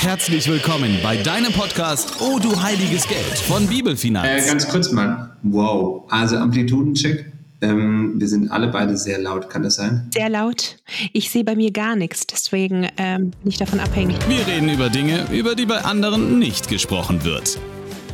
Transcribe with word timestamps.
Herzlich 0.00 0.48
willkommen 0.48 0.96
bei 1.02 1.16
deinem 1.16 1.52
Podcast 1.52 2.20
Oh 2.20 2.38
du 2.38 2.62
heiliges 2.62 3.08
Geld 3.08 3.36
von 3.36 3.66
Bibelfinanz. 3.66 4.44
Äh, 4.44 4.48
ganz 4.48 4.68
kurz 4.68 4.92
mal. 4.92 5.36
Wow. 5.42 6.04
Also 6.08 6.36
Amplitudencheck. 6.36 7.32
Ähm, 7.60 8.14
wir 8.16 8.28
sind 8.28 8.52
alle 8.52 8.68
beide 8.68 8.96
sehr 8.96 9.18
laut, 9.18 9.50
kann 9.50 9.64
das 9.64 9.74
sein? 9.74 10.08
Sehr 10.14 10.28
laut. 10.28 10.76
Ich 11.12 11.30
sehe 11.30 11.42
bei 11.42 11.56
mir 11.56 11.72
gar 11.72 11.96
nichts, 11.96 12.28
deswegen 12.28 12.86
ähm, 12.96 13.32
bin 13.42 13.50
ich 13.50 13.56
davon 13.58 13.80
abhängig. 13.80 14.16
Wir 14.28 14.46
reden 14.46 14.68
über 14.68 14.88
Dinge, 14.88 15.26
über 15.32 15.56
die 15.56 15.66
bei 15.66 15.84
anderen 15.84 16.38
nicht 16.38 16.68
gesprochen 16.68 17.24
wird. 17.24 17.58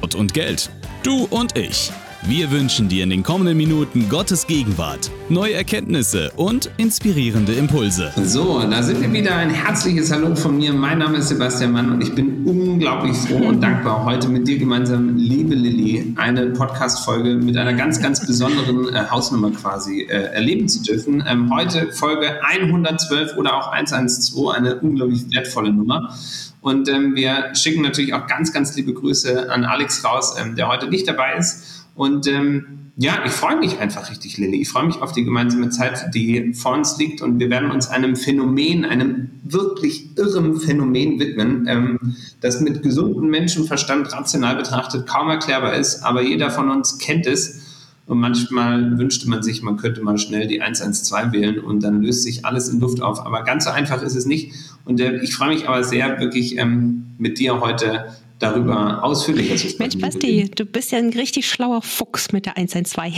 Gott 0.00 0.14
und 0.14 0.32
Geld. 0.32 0.70
Du 1.02 1.24
und 1.24 1.58
ich. 1.58 1.92
Wir 2.27 2.50
wünschen 2.50 2.88
dir 2.88 3.04
in 3.04 3.11
den 3.11 3.22
kommenden 3.22 3.54
Minuten 3.54 4.09
Gottes 4.09 4.46
Gegenwart, 4.46 5.11
neue 5.29 5.52
Erkenntnisse 5.52 6.32
und 6.36 6.70
inspirierende 6.79 7.52
Impulse. 7.52 8.12
So, 8.25 8.62
da 8.62 8.82
sind 8.82 9.02
wir 9.02 9.12
wieder. 9.12 9.36
Ein 9.36 9.50
herzliches 9.50 10.11
Hallo 10.11 10.34
von 10.34 10.57
mir. 10.57 10.72
Mein 10.72 11.00
Name 11.00 11.18
ist 11.18 11.29
Sebastian 11.29 11.72
Mann 11.72 11.93
und 11.93 12.00
ich 12.00 12.14
bin 12.14 12.46
unglaublich 12.46 13.14
froh 13.14 13.48
und 13.48 13.61
dankbar, 13.61 14.07
heute 14.07 14.29
mit 14.29 14.48
dir 14.48 14.57
gemeinsam, 14.57 15.18
liebe 15.18 15.54
Lilly, 15.54 16.14
eine 16.17 16.46
Podcast-Folge 16.46 17.34
mit 17.34 17.58
einer 17.58 17.75
ganz, 17.75 18.00
ganz 18.00 18.26
besonderen 18.26 18.95
äh, 18.95 19.04
Hausnummer 19.11 19.50
quasi 19.50 20.04
äh, 20.04 20.32
erleben 20.32 20.67
zu 20.67 20.82
dürfen. 20.82 21.22
Ähm, 21.29 21.54
heute 21.54 21.93
Folge 21.93 22.43
112 22.43 23.36
oder 23.36 23.54
auch 23.54 23.70
112, 23.70 24.56
eine 24.56 24.76
unglaublich 24.76 25.26
wertvolle 25.31 25.75
Nummer. 25.75 26.17
Und 26.62 26.89
ähm, 26.89 27.14
wir 27.14 27.54
schicken 27.54 27.82
natürlich 27.82 28.14
auch 28.14 28.26
ganz, 28.26 28.50
ganz 28.50 28.75
liebe 28.75 28.95
Grüße 28.95 29.53
an 29.53 29.64
Alex 29.67 30.03
raus, 30.03 30.34
ähm, 30.40 30.56
der 30.56 30.68
heute 30.68 30.89
nicht 30.89 31.06
dabei 31.06 31.34
ist. 31.34 31.73
Und 31.94 32.27
ähm, 32.27 32.84
ja, 32.97 33.25
ich 33.27 33.33
freue 33.33 33.56
mich 33.58 33.80
einfach 33.80 34.08
richtig, 34.08 34.39
Lilly. 34.39 34.61
Ich 34.61 34.69
freue 34.69 34.86
mich 34.86 35.03
auf 35.03 35.11
die 35.11 35.25
gemeinsame 35.25 35.69
Zeit, 35.70 36.14
die 36.14 36.55
vor 36.55 36.75
uns 36.75 36.97
liegt. 36.97 37.22
Und 37.22 37.41
wir 37.41 37.50
werden 37.50 37.70
uns 37.72 37.89
einem 37.89 38.14
Phänomen, 38.14 38.84
einem 38.84 39.30
wirklich 39.42 40.17
irren 40.17 40.61
Phänomen 40.61 41.19
widmen, 41.19 41.67
ähm, 41.69 42.17
das 42.41 42.61
mit 42.61 42.83
gesundem 42.83 43.30
Menschenverstand 43.30 44.12
rational 44.12 44.56
betrachtet 44.56 45.09
kaum 45.09 45.28
erklärbar 45.28 45.75
ist. 45.75 46.05
Aber 46.05 46.22
jeder 46.22 46.50
von 46.50 46.70
uns 46.70 46.98
kennt 46.98 47.27
es. 47.27 47.62
Und 48.06 48.20
manchmal 48.20 48.98
wünschte 48.98 49.28
man 49.31 49.42
sich, 49.42 49.62
man 49.62 49.78
könnte 49.78 50.03
mal 50.03 50.19
schnell 50.19 50.47
die 50.47 50.61
112 50.61 51.33
wählen 51.33 51.59
und 51.59 51.83
dann 51.83 52.03
löst 52.03 52.22
sich 52.22 52.45
alles 52.45 52.69
in 52.69 52.78
Luft 52.78 53.00
auf. 53.00 53.25
Aber 53.25 53.42
ganz 53.45 53.65
so 53.65 53.70
einfach 53.70 54.03
ist 54.03 54.15
es 54.15 54.27
nicht. 54.27 54.53
Und 54.84 55.00
äh, 55.00 55.17
ich 55.22 55.34
freue 55.34 55.48
mich 55.48 55.67
aber 55.67 55.83
sehr, 55.83 56.20
wirklich 56.20 56.59
ähm, 56.59 57.06
mit 57.19 57.39
dir 57.39 57.61
heute 57.61 58.05
darüber 58.39 59.03
ausführlicher 59.03 59.57
zu 59.57 59.69
sprechen. 59.69 60.01
Mensch, 60.01 60.15
Basti, 60.15 60.51
du 60.55 60.65
bist 60.65 60.93
ja 60.93 60.99
ein 60.99 61.11
richtig 61.11 61.49
schlauer 61.49 61.83
Fuchs 61.83 62.33
mit 62.33 62.47
der 62.47 62.57
112. 62.57 63.15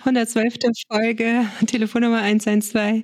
112. 0.00 0.54
Folge, 0.92 1.46
Telefonnummer 1.66 2.20
112. 2.20 3.02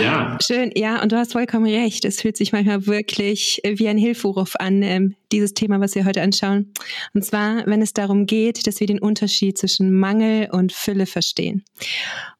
Ja. 0.00 0.38
Schön, 0.42 0.70
ja, 0.74 1.02
und 1.02 1.12
du 1.12 1.16
hast 1.16 1.32
vollkommen 1.32 1.66
recht. 1.66 2.04
Es 2.04 2.20
fühlt 2.20 2.36
sich 2.36 2.52
manchmal 2.52 2.86
wirklich 2.86 3.60
wie 3.64 3.88
ein 3.88 3.98
Hilferuf 3.98 4.54
an, 4.56 4.82
ähm, 4.82 5.16
dieses 5.32 5.54
Thema, 5.54 5.80
was 5.80 5.94
wir 5.94 6.04
heute 6.04 6.22
anschauen. 6.22 6.72
Und 7.14 7.24
zwar, 7.24 7.66
wenn 7.66 7.82
es 7.82 7.92
darum 7.92 8.26
geht, 8.26 8.66
dass 8.66 8.80
wir 8.80 8.86
den 8.86 9.00
Unterschied 9.00 9.58
zwischen 9.58 9.92
Mangel 9.92 10.48
und 10.50 10.72
Fülle 10.72 11.06
verstehen 11.06 11.64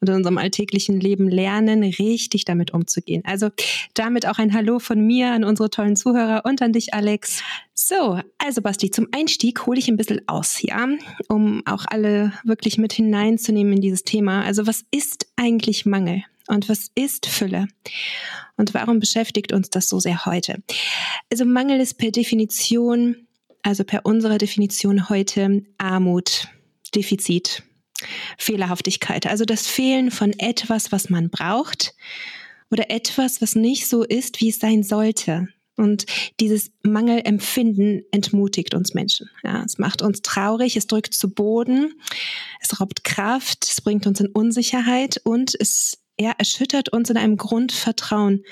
und 0.01 0.09
in 0.09 0.17
unserem 0.17 0.39
alltäglichen 0.39 1.01
Leben 1.01 1.29
lernen, 1.29 1.83
richtig 1.83 2.45
damit 2.45 2.73
umzugehen. 2.73 3.23
Also 3.25 3.51
damit 3.95 4.27
auch 4.27 4.39
ein 4.39 4.55
Hallo 4.55 4.79
von 4.79 5.01
mir 5.01 5.33
an 5.33 5.45
unsere 5.45 5.71
tollen 5.71 5.97
Zuhörer 5.97 6.43
und 6.45 6.63
an 6.63 6.73
dich, 6.73 6.95
Alex. 6.95 7.43
So, 7.75 8.21
also 8.39 8.61
Basti, 8.61 8.91
zum 8.91 9.09
Einstieg 9.13 9.67
hole 9.67 9.79
ich 9.79 9.89
ein 9.89 9.97
bisschen 9.97 10.21
aus, 10.27 10.61
ja, 10.63 10.87
um 11.29 11.63
auch 11.65 11.85
alle 11.89 12.33
wirklich 12.45 12.77
mit 12.77 12.93
hineinzunehmen 12.93 13.75
in 13.75 13.81
dieses 13.81 14.05
Thema. 14.05 14.45
Also 14.45 14.67
was 14.67 14.85
ist 14.91 15.27
eigentlich 15.37 15.87
Mangel 15.87 16.25
und 16.51 16.69
was 16.69 16.91
ist 16.95 17.27
Fülle? 17.27 17.69
Und 18.57 18.75
warum 18.75 18.99
beschäftigt 18.99 19.53
uns 19.53 19.71
das 19.71 19.89
so 19.89 20.01
sehr 20.01 20.27
heute? 20.27 20.63
Also 21.31 21.45
Mangel 21.45 21.81
ist 21.81 21.95
per 21.95 22.11
Definition, 22.11 23.29
also 23.63 23.85
per 23.85 24.05
unserer 24.05 24.37
Definition 24.37 25.09
heute 25.09 25.63
Armut, 25.79 26.49
Defizit, 26.95 27.63
Fehlerhaftigkeit, 28.37 29.27
also 29.27 29.45
das 29.45 29.67
Fehlen 29.67 30.11
von 30.11 30.33
etwas, 30.39 30.91
was 30.93 31.09
man 31.09 31.31
braucht 31.31 31.95
oder 32.71 32.91
etwas, 32.91 33.41
was 33.41 33.55
nicht 33.55 33.89
so 33.89 34.03
ist, 34.03 34.41
wie 34.41 34.51
es 34.51 34.59
sein 34.59 34.83
sollte. 34.83 35.49
Und 35.77 36.05
dieses 36.41 36.73
Mangelempfinden 36.83 38.03
entmutigt 38.11 38.75
uns 38.75 38.93
Menschen. 38.93 39.31
Ja, 39.43 39.63
es 39.65 39.79
macht 39.79 40.03
uns 40.03 40.21
traurig, 40.21 40.77
es 40.77 40.87
drückt 40.87 41.15
zu 41.15 41.31
Boden, 41.31 41.95
es 42.61 42.81
raubt 42.81 43.03
Kraft, 43.03 43.65
es 43.65 43.81
bringt 43.81 44.07
uns 44.07 44.21
in 44.21 44.27
Unsicherheit 44.27 45.23
und 45.25 45.55
es 45.59 46.00
ja, 46.21 46.33
erschüttert 46.39 46.91
uns 46.91 47.11
in 47.11 47.17
einem 47.17 47.37
Grundvertrauen. 47.37 48.45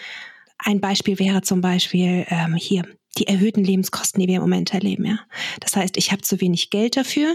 Ein 0.58 0.80
Beispiel 0.80 1.18
wäre 1.18 1.42
zum 1.42 1.60
Beispiel 1.60 2.26
ähm, 2.28 2.54
hier 2.54 2.84
die 3.18 3.26
erhöhten 3.26 3.64
Lebenskosten, 3.64 4.20
die 4.20 4.28
wir 4.28 4.36
im 4.36 4.42
Moment 4.42 4.72
erleben. 4.72 5.04
Ja. 5.04 5.18
Das 5.60 5.76
heißt, 5.76 5.96
ich 5.96 6.12
habe 6.12 6.22
zu 6.22 6.40
wenig 6.40 6.70
Geld 6.70 6.96
dafür, 6.96 7.34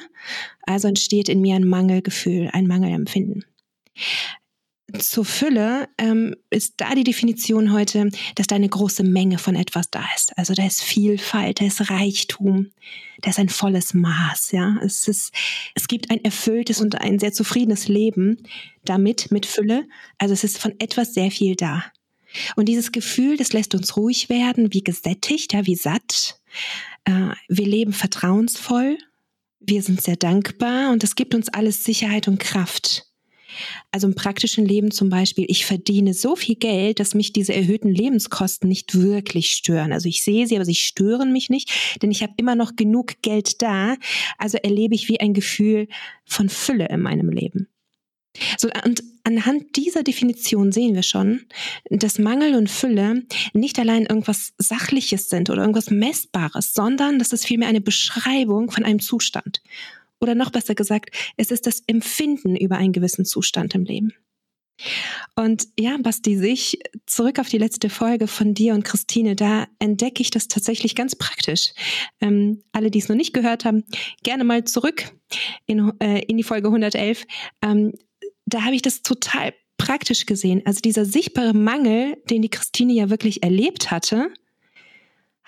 also 0.63 0.87
entsteht 0.87 1.29
in 1.29 1.41
mir 1.41 1.55
ein 1.55 1.67
Mangelgefühl, 1.67 2.49
ein 2.51 2.67
Mangelempfinden 2.67 3.45
zur 4.99 5.25
Fülle 5.25 5.89
ähm, 5.97 6.35
ist 6.49 6.75
da 6.77 6.93
die 6.93 7.03
Definition 7.03 7.73
heute, 7.73 8.09
dass 8.35 8.47
da 8.47 8.55
eine 8.55 8.69
große 8.69 9.03
Menge 9.03 9.37
von 9.37 9.55
etwas 9.55 9.89
da 9.89 10.03
ist. 10.15 10.37
Also 10.37 10.53
da 10.53 10.65
ist 10.65 10.83
Vielfalt, 10.83 11.61
da 11.61 11.65
ist 11.65 11.89
Reichtum, 11.89 12.71
da 13.21 13.31
ist 13.31 13.39
ein 13.39 13.49
volles 13.49 13.93
Maß. 13.93 14.51
Ja, 14.51 14.77
es 14.83 15.07
ist, 15.07 15.33
es 15.73 15.87
gibt 15.87 16.11
ein 16.11 16.23
erfülltes 16.23 16.79
und 16.81 17.01
ein 17.01 17.19
sehr 17.19 17.33
zufriedenes 17.33 17.87
Leben 17.87 18.43
damit 18.85 19.31
mit 19.31 19.45
Fülle. 19.45 19.87
Also 20.17 20.33
es 20.33 20.43
ist 20.43 20.59
von 20.59 20.73
etwas 20.79 21.13
sehr 21.13 21.31
viel 21.31 21.55
da. 21.55 21.83
Und 22.55 22.67
dieses 22.67 22.91
Gefühl, 22.91 23.37
das 23.37 23.53
lässt 23.53 23.75
uns 23.75 23.95
ruhig 23.95 24.29
werden, 24.29 24.73
wie 24.73 24.83
gesättigt, 24.83 25.53
ja, 25.53 25.65
wie 25.65 25.75
satt. 25.75 26.39
Äh, 27.05 27.29
wir 27.47 27.67
leben 27.67 27.93
vertrauensvoll, 27.93 28.97
wir 29.59 29.81
sind 29.81 30.01
sehr 30.01 30.17
dankbar 30.17 30.91
und 30.91 31.03
es 31.03 31.15
gibt 31.15 31.35
uns 31.35 31.49
alles 31.49 31.83
Sicherheit 31.83 32.27
und 32.27 32.39
Kraft. 32.39 33.12
Also 33.91 34.07
im 34.07 34.15
praktischen 34.15 34.65
Leben 34.65 34.91
zum 34.91 35.09
Beispiel, 35.09 35.45
ich 35.47 35.65
verdiene 35.65 36.13
so 36.13 36.35
viel 36.35 36.55
Geld, 36.55 36.99
dass 36.99 37.13
mich 37.13 37.33
diese 37.33 37.53
erhöhten 37.53 37.89
Lebenskosten 37.89 38.67
nicht 38.69 38.95
wirklich 38.95 39.51
stören. 39.51 39.93
Also 39.93 40.09
ich 40.09 40.23
sehe 40.23 40.47
sie, 40.47 40.55
aber 40.55 40.65
sie 40.65 40.75
stören 40.75 41.31
mich 41.31 41.49
nicht, 41.49 41.99
denn 42.01 42.11
ich 42.11 42.23
habe 42.23 42.33
immer 42.37 42.55
noch 42.55 42.75
genug 42.75 43.21
Geld 43.21 43.61
da. 43.61 43.95
Also 44.37 44.57
erlebe 44.57 44.95
ich 44.95 45.07
wie 45.07 45.19
ein 45.19 45.33
Gefühl 45.33 45.87
von 46.25 46.49
Fülle 46.49 46.87
in 46.89 47.01
meinem 47.01 47.29
Leben. 47.29 47.67
So, 48.57 48.69
und 48.83 49.03
anhand 49.23 49.75
dieser 49.75 50.03
Definition 50.03 50.71
sehen 50.71 50.95
wir 50.95 51.03
schon, 51.03 51.41
dass 51.89 52.17
Mangel 52.17 52.55
und 52.55 52.69
Fülle 52.69 53.23
nicht 53.53 53.77
allein 53.77 54.05
irgendwas 54.05 54.53
Sachliches 54.57 55.29
sind 55.29 55.49
oder 55.49 55.61
irgendwas 55.61 55.91
Messbares, 55.91 56.73
sondern 56.73 57.19
dass 57.19 57.31
es 57.31 57.45
vielmehr 57.45 57.69
eine 57.69 57.81
Beschreibung 57.81 58.71
von 58.71 58.83
einem 58.83 58.99
Zustand. 58.99 59.61
Oder 60.23 60.35
noch 60.35 60.51
besser 60.51 60.73
gesagt, 60.73 61.09
es 61.35 61.51
ist 61.51 61.67
das 61.67 61.83
Empfinden 61.85 62.55
über 62.55 62.77
einen 62.77 62.93
gewissen 62.93 63.25
Zustand 63.25 63.75
im 63.75 63.83
Leben. 63.83 64.13
Und 65.35 65.67
ja, 65.77 65.97
Basti, 66.01 66.37
sich 66.37 66.79
zurück 67.05 67.39
auf 67.39 67.49
die 67.49 67.57
letzte 67.57 67.89
Folge 67.89 68.27
von 68.27 68.53
dir 68.53 68.73
und 68.73 68.85
Christine, 68.85 69.35
da 69.35 69.67
entdecke 69.79 70.21
ich 70.21 70.31
das 70.31 70.47
tatsächlich 70.47 70.95
ganz 70.95 71.15
praktisch. 71.15 71.73
Ähm, 72.21 72.63
alle, 72.71 72.89
die 72.89 72.99
es 72.99 73.09
noch 73.09 73.17
nicht 73.17 73.33
gehört 73.33 73.65
haben, 73.65 73.83
gerne 74.23 74.45
mal 74.45 74.63
zurück 74.63 75.11
in, 75.65 75.91
äh, 75.99 76.23
in 76.23 76.37
die 76.37 76.43
Folge 76.43 76.69
111. 76.69 77.25
Ähm, 77.61 77.93
da 78.45 78.63
habe 78.63 78.75
ich 78.75 78.81
das 78.81 79.01
total 79.01 79.53
praktisch 79.77 80.25
gesehen. 80.25 80.61
Also 80.65 80.79
dieser 80.79 81.03
sichtbare 81.03 81.53
Mangel, 81.53 82.17
den 82.29 82.41
die 82.41 82.49
Christine 82.49 82.93
ja 82.93 83.09
wirklich 83.09 83.43
erlebt 83.43 83.91
hatte, 83.91 84.31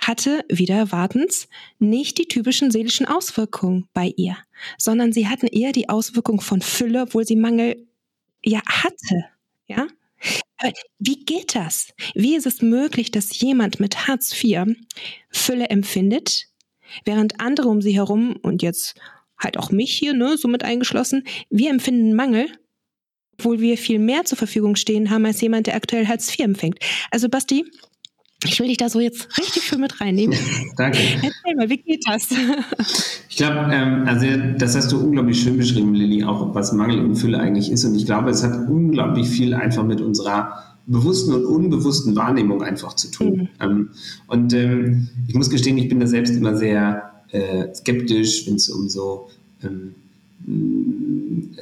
hatte, 0.08 0.44
wieder 0.50 0.76
erwartens, 0.76 1.48
nicht 1.80 2.18
die 2.18 2.28
typischen 2.28 2.72
seelischen 2.72 3.06
Auswirkungen 3.06 3.88
bei 3.94 4.14
ihr, 4.18 4.38
sondern 4.78 5.14
sie 5.14 5.28
hatten 5.28 5.48
eher 5.48 5.72
die 5.72 5.90
Auswirkung 5.90 6.42
von 6.42 6.62
Fülle, 6.62 7.04
obwohl 7.04 7.26
sie 7.26 7.36
Mangel 7.36 7.88
ja 8.44 8.62
hatte, 8.68 9.26
ja? 9.68 9.88
Wie 11.00 11.26
geht 11.26 11.56
das? 11.56 11.90
Wie 12.16 12.36
ist 12.36 12.46
es 12.46 12.62
möglich, 12.62 13.12
dass 13.12 13.40
jemand 13.40 13.80
mit 13.80 14.08
Hartz 14.08 14.32
IV 14.44 14.76
Fülle 15.30 15.70
empfindet, 15.70 16.48
während 17.04 17.40
andere 17.40 17.68
um 17.68 17.82
sie 17.82 17.96
herum 17.96 18.38
und 18.42 18.64
jetzt 18.64 18.96
halt 19.38 19.58
auch 19.58 19.72
mich 19.72 19.94
hier, 19.94 20.14
ne, 20.14 20.38
so 20.38 20.48
mit 20.48 20.64
eingeschlossen, 20.64 21.26
wir 21.50 21.70
empfinden 21.70 22.14
Mangel, 22.14 22.48
obwohl 23.38 23.60
wir 23.60 23.78
viel 23.78 24.00
mehr 24.00 24.24
zur 24.24 24.38
Verfügung 24.38 24.76
stehen 24.76 25.10
haben 25.10 25.26
als 25.26 25.42
jemand, 25.42 25.68
der 25.68 25.76
aktuell 25.76 26.08
Hartz 26.08 26.30
IV 26.30 26.40
empfängt. 26.40 26.80
Also 27.12 27.28
Basti, 27.28 27.66
ich 28.46 28.60
will 28.60 28.68
dich 28.68 28.78
da 28.78 28.90
so 28.90 29.00
jetzt 29.00 29.28
richtig 29.38 29.64
schön 29.64 29.82
mit 29.82 30.00
reinnehmen. 30.02 30.38
Danke. 30.78 31.00
Erzähl 31.16 31.56
mal, 31.56 31.70
wie 31.70 31.78
geht 31.78 32.04
das? 32.08 32.30
ich 33.30 33.38
glaube, 33.38 33.70
ähm, 33.72 34.04
also 34.06 34.26
das 34.58 34.76
hast 34.76 34.92
du 34.92 35.00
unglaublich 35.00 35.42
schön 35.42 35.58
beschrieben, 35.58 35.94
Lilly, 35.94 36.24
auch 36.24 36.54
was 36.54 36.72
Mangel 36.74 37.00
und 37.00 37.16
Fülle 37.16 37.40
eigentlich 37.40 37.72
ist. 37.72 37.86
Und 37.86 37.96
ich 37.96 38.06
glaube, 38.06 38.30
es 38.30 38.44
hat 38.44 38.70
unglaublich 38.70 39.28
viel 39.28 39.54
einfach 39.54 39.84
mit 39.84 40.02
unserer 40.02 40.64
bewussten 40.88 41.34
und 41.34 41.46
unbewussten 41.46 42.16
Wahrnehmung 42.16 42.62
einfach 42.62 42.94
zu 42.96 43.10
tun. 43.10 43.36
Mhm. 43.36 43.50
Ähm, 43.60 43.90
und 44.28 44.54
ähm, 44.54 45.10
ich 45.28 45.36
muss 45.36 45.50
gestehen, 45.50 45.78
ich 45.78 45.90
bin 45.90 46.00
da 46.00 46.08
selbst 46.08 46.36
immer 46.36 46.56
sehr 46.56 47.12
äh, 47.32 47.74
skeptisch, 47.74 48.48
wenn 48.48 48.56
es 48.56 48.70
um 48.70 48.88
so 48.88 49.30
ähm, 49.64 49.96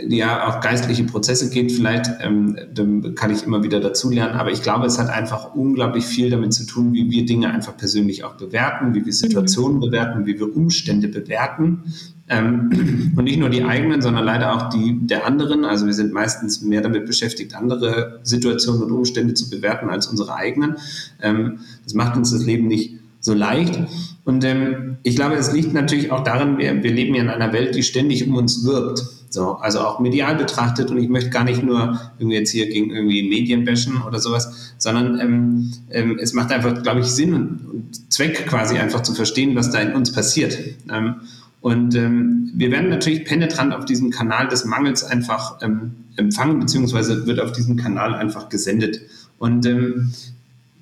ja 0.10 0.48
auch 0.48 0.60
geistliche 0.62 1.04
Prozesse 1.04 1.50
geht, 1.50 1.72
vielleicht 1.72 2.10
ähm, 2.22 3.16
kann 3.16 3.32
ich 3.32 3.44
immer 3.44 3.64
wieder 3.64 3.80
dazulernen, 3.80 4.36
aber 4.36 4.52
ich 4.52 4.62
glaube, 4.62 4.86
es 4.86 5.00
hat 5.00 5.10
einfach 5.10 5.56
unglaublich 5.56 6.06
viel 6.06 6.30
damit 6.30 6.54
zu 6.54 6.66
tun, 6.66 6.94
wie 6.94 7.10
wir 7.10 7.26
Dinge 7.26 7.52
einfach 7.52 7.78
persönlich 7.78 8.24
auch 8.24 8.34
bewerten, 8.34 8.94
wie 8.94 9.06
wir 9.06 9.14
Situationen 9.14 9.78
mhm. 9.78 9.82
bewerten, 9.82 10.26
wie 10.26 10.40
wir 10.40 10.56
Umstände 10.56 11.08
bewerten 11.08 11.84
ähm, 12.28 13.14
und 13.16 13.24
nicht 13.24 13.40
nur 13.40 13.50
die 13.50 13.64
eigenen, 13.64 14.02
sondern 14.02 14.26
leider 14.26 14.54
auch 14.54 14.70
die 14.70 14.98
der 15.02 15.26
anderen. 15.26 15.66
Also 15.66 15.86
wir 15.86 15.94
sind 15.94 16.14
meistens 16.14 16.62
mehr 16.62 16.82
damit 16.82 17.06
beschäftigt, 17.06 17.56
andere 17.56 18.20
Situationen 18.24 18.84
und 18.84 18.92
Umstände 18.92 19.34
zu 19.34 19.50
bewerten 19.50 19.90
als 19.90 20.08
unsere 20.08 20.36
eigenen. 20.36 20.76
Ähm, 21.22 21.60
das 21.84 21.94
macht 21.94 22.18
uns 22.18 22.32
das 22.32 22.44
Leben 22.44 22.68
nicht 22.68 23.00
so 23.24 23.34
leicht. 23.34 23.80
Und 24.26 24.44
ähm, 24.44 24.98
ich 25.02 25.16
glaube, 25.16 25.36
es 25.36 25.52
liegt 25.54 25.74
natürlich 25.74 26.12
auch 26.12 26.24
daran, 26.24 26.58
wir, 26.58 26.84
wir 26.84 26.92
leben 26.92 27.16
ja 27.16 27.24
in 27.24 27.30
einer 27.30 27.54
Welt, 27.54 27.74
die 27.74 27.84
ständig 27.84 28.28
um 28.28 28.36
uns 28.36 28.66
wirbt. 28.66 29.02
So, 29.30 29.54
also 29.54 29.80
auch 29.80 30.00
medial 30.00 30.36
betrachtet 30.36 30.92
und 30.92 31.00
ich 31.00 31.10
möchte 31.10 31.32
gar 31.32 31.44
nicht 31.44 31.64
nur 31.64 32.00
irgendwie 32.20 32.38
jetzt 32.38 32.52
hier 32.52 32.70
gegen 32.70 32.92
irgendwie 32.92 33.28
Medien 33.28 33.66
bashen 33.66 34.04
oder 34.08 34.20
sowas, 34.20 34.76
sondern 34.78 35.20
ähm, 35.20 35.72
ähm, 35.90 36.20
es 36.22 36.34
macht 36.34 36.52
einfach, 36.52 36.84
glaube 36.84 37.00
ich, 37.00 37.08
Sinn 37.08 37.34
und, 37.34 37.66
und, 37.66 38.14
Zweck 38.14 38.46
quasi 38.46 38.78
einfach 38.78 39.02
zu 39.02 39.16
verstehen, 39.16 39.56
was 39.56 39.72
da 39.72 39.80
in 39.80 39.94
uns 39.94 40.12
passiert. 40.12 40.60
Ähm, 40.92 41.16
und 41.62 41.96
ähm, 41.96 42.52
wir 42.54 42.70
werden 42.72 42.90
natürlich 42.90 43.26
penetrant 43.26 43.74
auf 43.74 43.86
diesem 43.86 44.12
Kanal 44.12 44.50
des 44.50 44.66
Mangels 44.66 45.04
einfach 45.04 45.64
ähm, 45.64 45.96
empfangen, 46.18 46.60
beziehungsweise 46.60 47.26
wird 47.26 47.40
auf 47.40 47.54
diesem 47.54 47.78
Kanal 47.78 48.14
einfach 48.14 48.50
gesendet. 48.50 49.02
Und 49.40 49.66
ähm, 49.66 50.12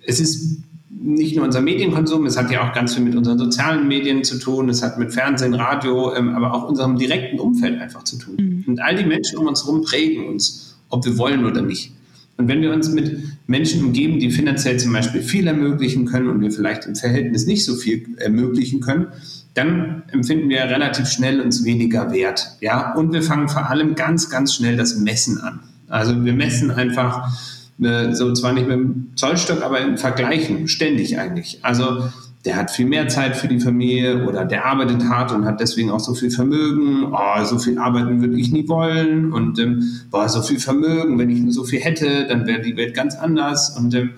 es 0.05 0.19
ist 0.19 0.57
nicht 0.99 1.35
nur 1.35 1.45
unser 1.45 1.61
Medienkonsum, 1.61 2.25
es 2.25 2.37
hat 2.37 2.51
ja 2.51 2.67
auch 2.67 2.73
ganz 2.73 2.93
viel 2.93 3.03
mit 3.03 3.15
unseren 3.15 3.37
sozialen 3.37 3.87
Medien 3.87 4.23
zu 4.23 4.37
tun, 4.37 4.69
es 4.69 4.83
hat 4.83 4.99
mit 4.99 5.13
Fernsehen, 5.13 5.53
Radio, 5.53 6.13
ähm, 6.15 6.35
aber 6.35 6.53
auch 6.53 6.67
unserem 6.67 6.97
direkten 6.97 7.39
Umfeld 7.39 7.79
einfach 7.79 8.03
zu 8.03 8.17
tun. 8.17 8.35
Mhm. 8.37 8.63
Und 8.67 8.81
all 8.81 8.95
die 8.95 9.05
Menschen 9.05 9.37
um 9.37 9.47
uns 9.47 9.65
herum 9.65 9.83
prägen 9.83 10.27
uns, 10.27 10.77
ob 10.89 11.05
wir 11.05 11.17
wollen 11.17 11.45
oder 11.45 11.61
nicht. 11.61 11.93
Und 12.37 12.47
wenn 12.47 12.61
wir 12.61 12.73
uns 12.73 12.89
mit 12.89 13.19
Menschen 13.47 13.83
umgeben, 13.85 14.19
die 14.19 14.31
finanziell 14.31 14.77
zum 14.79 14.93
Beispiel 14.93 15.21
viel 15.21 15.47
ermöglichen 15.47 16.05
können 16.05 16.27
und 16.27 16.41
wir 16.41 16.51
vielleicht 16.51 16.85
im 16.85 16.95
Verhältnis 16.95 17.45
nicht 17.45 17.63
so 17.65 17.75
viel 17.75 18.07
ermöglichen 18.17 18.79
können, 18.81 19.07
dann 19.53 20.03
empfinden 20.11 20.49
wir 20.49 20.63
relativ 20.63 21.07
schnell 21.07 21.41
uns 21.41 21.63
weniger 21.65 22.11
wert. 22.11 22.57
Ja? 22.61 22.95
Und 22.95 23.13
wir 23.13 23.21
fangen 23.21 23.47
vor 23.47 23.69
allem 23.69 23.95
ganz, 23.95 24.29
ganz 24.29 24.55
schnell 24.55 24.75
das 24.75 24.95
Messen 24.97 25.39
an. 25.39 25.59
Also 25.87 26.23
wir 26.23 26.33
messen 26.33 26.71
einfach, 26.71 27.31
so 28.13 28.33
zwar 28.33 28.53
nicht 28.53 28.67
mit 28.67 28.77
dem 28.77 29.11
Zollstock, 29.15 29.63
aber 29.63 29.79
im 29.79 29.97
Vergleichen 29.97 30.67
ständig 30.67 31.17
eigentlich. 31.17 31.59
Also 31.63 32.03
der 32.45 32.55
hat 32.55 32.71
viel 32.71 32.85
mehr 32.85 33.07
Zeit 33.07 33.35
für 33.35 33.47
die 33.47 33.59
Familie 33.59 34.25
oder 34.27 34.45
der 34.45 34.65
arbeitet 34.65 35.03
hart 35.05 35.31
und 35.31 35.45
hat 35.45 35.59
deswegen 35.59 35.91
auch 35.91 35.99
so 35.99 36.13
viel 36.13 36.31
Vermögen. 36.31 37.11
Oh, 37.11 37.43
so 37.43 37.59
viel 37.59 37.77
arbeiten 37.77 38.21
würde 38.21 38.39
ich 38.39 38.51
nie 38.51 38.67
wollen 38.67 39.31
und 39.31 39.59
ähm, 39.59 39.83
boah, 40.09 40.27
so 40.27 40.41
viel 40.41 40.59
Vermögen, 40.59 41.19
wenn 41.19 41.29
ich 41.29 41.39
nur 41.39 41.53
so 41.53 41.63
viel 41.63 41.79
hätte, 41.79 42.27
dann 42.27 42.47
wäre 42.47 42.61
die 42.61 42.75
Welt 42.77 42.93
ganz 42.93 43.15
anders 43.15 43.77
und 43.77 43.93
ähm, 43.93 44.11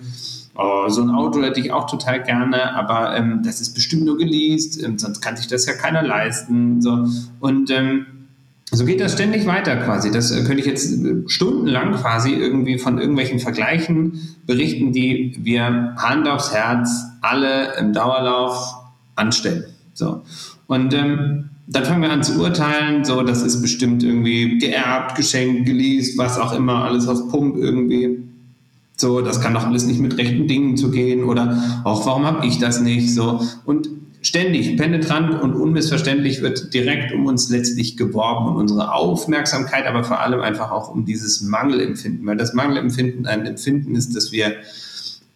oh, 0.56 0.88
so 0.88 1.02
ein 1.02 1.10
Auto 1.10 1.42
hätte 1.42 1.60
ich 1.60 1.72
auch 1.72 1.86
total 1.86 2.22
gerne, 2.22 2.74
aber 2.74 3.16
ähm, 3.16 3.42
das 3.44 3.60
ist 3.60 3.74
bestimmt 3.74 4.04
nur 4.04 4.16
geleast, 4.16 4.82
ähm, 4.82 4.98
sonst 4.98 5.20
kann 5.20 5.36
sich 5.36 5.46
das 5.46 5.66
ja 5.66 5.74
keiner 5.74 6.02
leisten. 6.02 6.80
So. 6.80 7.06
Und 7.40 7.70
ähm, 7.70 8.06
so 8.74 8.84
geht 8.84 9.00
das 9.00 9.12
ständig 9.12 9.46
weiter 9.46 9.76
quasi. 9.76 10.10
Das 10.10 10.30
äh, 10.30 10.42
könnte 10.44 10.60
ich 10.60 10.66
jetzt 10.66 10.92
äh, 10.92 11.22
stundenlang 11.26 11.92
quasi 11.92 12.32
irgendwie 12.32 12.78
von 12.78 12.98
irgendwelchen 12.98 13.38
Vergleichen 13.38 14.36
berichten, 14.46 14.92
die 14.92 15.36
wir 15.38 15.94
Hand 15.96 16.28
aufs 16.28 16.52
Herz 16.52 16.90
alle 17.20 17.76
im 17.78 17.92
Dauerlauf 17.92 18.74
anstellen. 19.16 19.64
So. 19.92 20.22
Und 20.66 20.94
ähm, 20.94 21.50
dann 21.66 21.84
fangen 21.84 22.02
wir 22.02 22.10
an 22.10 22.22
zu 22.22 22.40
urteilen, 22.40 23.04
so, 23.04 23.22
das 23.22 23.42
ist 23.42 23.62
bestimmt 23.62 24.02
irgendwie 24.02 24.58
geerbt, 24.58 25.16
geschenkt, 25.16 25.66
geleast, 25.66 26.18
was 26.18 26.38
auch 26.38 26.54
immer, 26.54 26.84
alles 26.84 27.08
auf 27.08 27.28
Pump 27.30 27.56
irgendwie. 27.56 28.18
So, 28.96 29.22
das 29.22 29.40
kann 29.40 29.54
doch 29.54 29.66
alles 29.66 29.86
nicht 29.86 30.00
mit 30.00 30.18
rechten 30.18 30.46
Dingen 30.46 30.76
zu 30.76 30.90
gehen 30.90 31.24
oder 31.24 31.82
auch, 31.84 32.06
warum 32.06 32.24
habe 32.24 32.46
ich 32.46 32.58
das 32.58 32.80
nicht? 32.80 33.12
So. 33.12 33.40
Und 33.64 33.88
ständig, 34.24 34.76
penetrant 34.78 35.40
und 35.40 35.54
unmissverständlich 35.54 36.40
wird 36.40 36.72
direkt 36.72 37.12
um 37.12 37.26
uns 37.26 37.50
letztlich 37.50 37.96
geworben, 37.96 38.48
um 38.48 38.56
unsere 38.56 38.92
Aufmerksamkeit, 38.92 39.86
aber 39.86 40.02
vor 40.02 40.20
allem 40.20 40.40
einfach 40.40 40.70
auch 40.70 40.90
um 40.90 41.04
dieses 41.04 41.42
Mangelempfinden, 41.42 42.26
weil 42.26 42.36
das 42.36 42.54
Mangelempfinden 42.54 43.26
ein 43.26 43.44
Empfinden 43.44 43.94
ist, 43.94 44.16
das 44.16 44.32
wir 44.32 44.54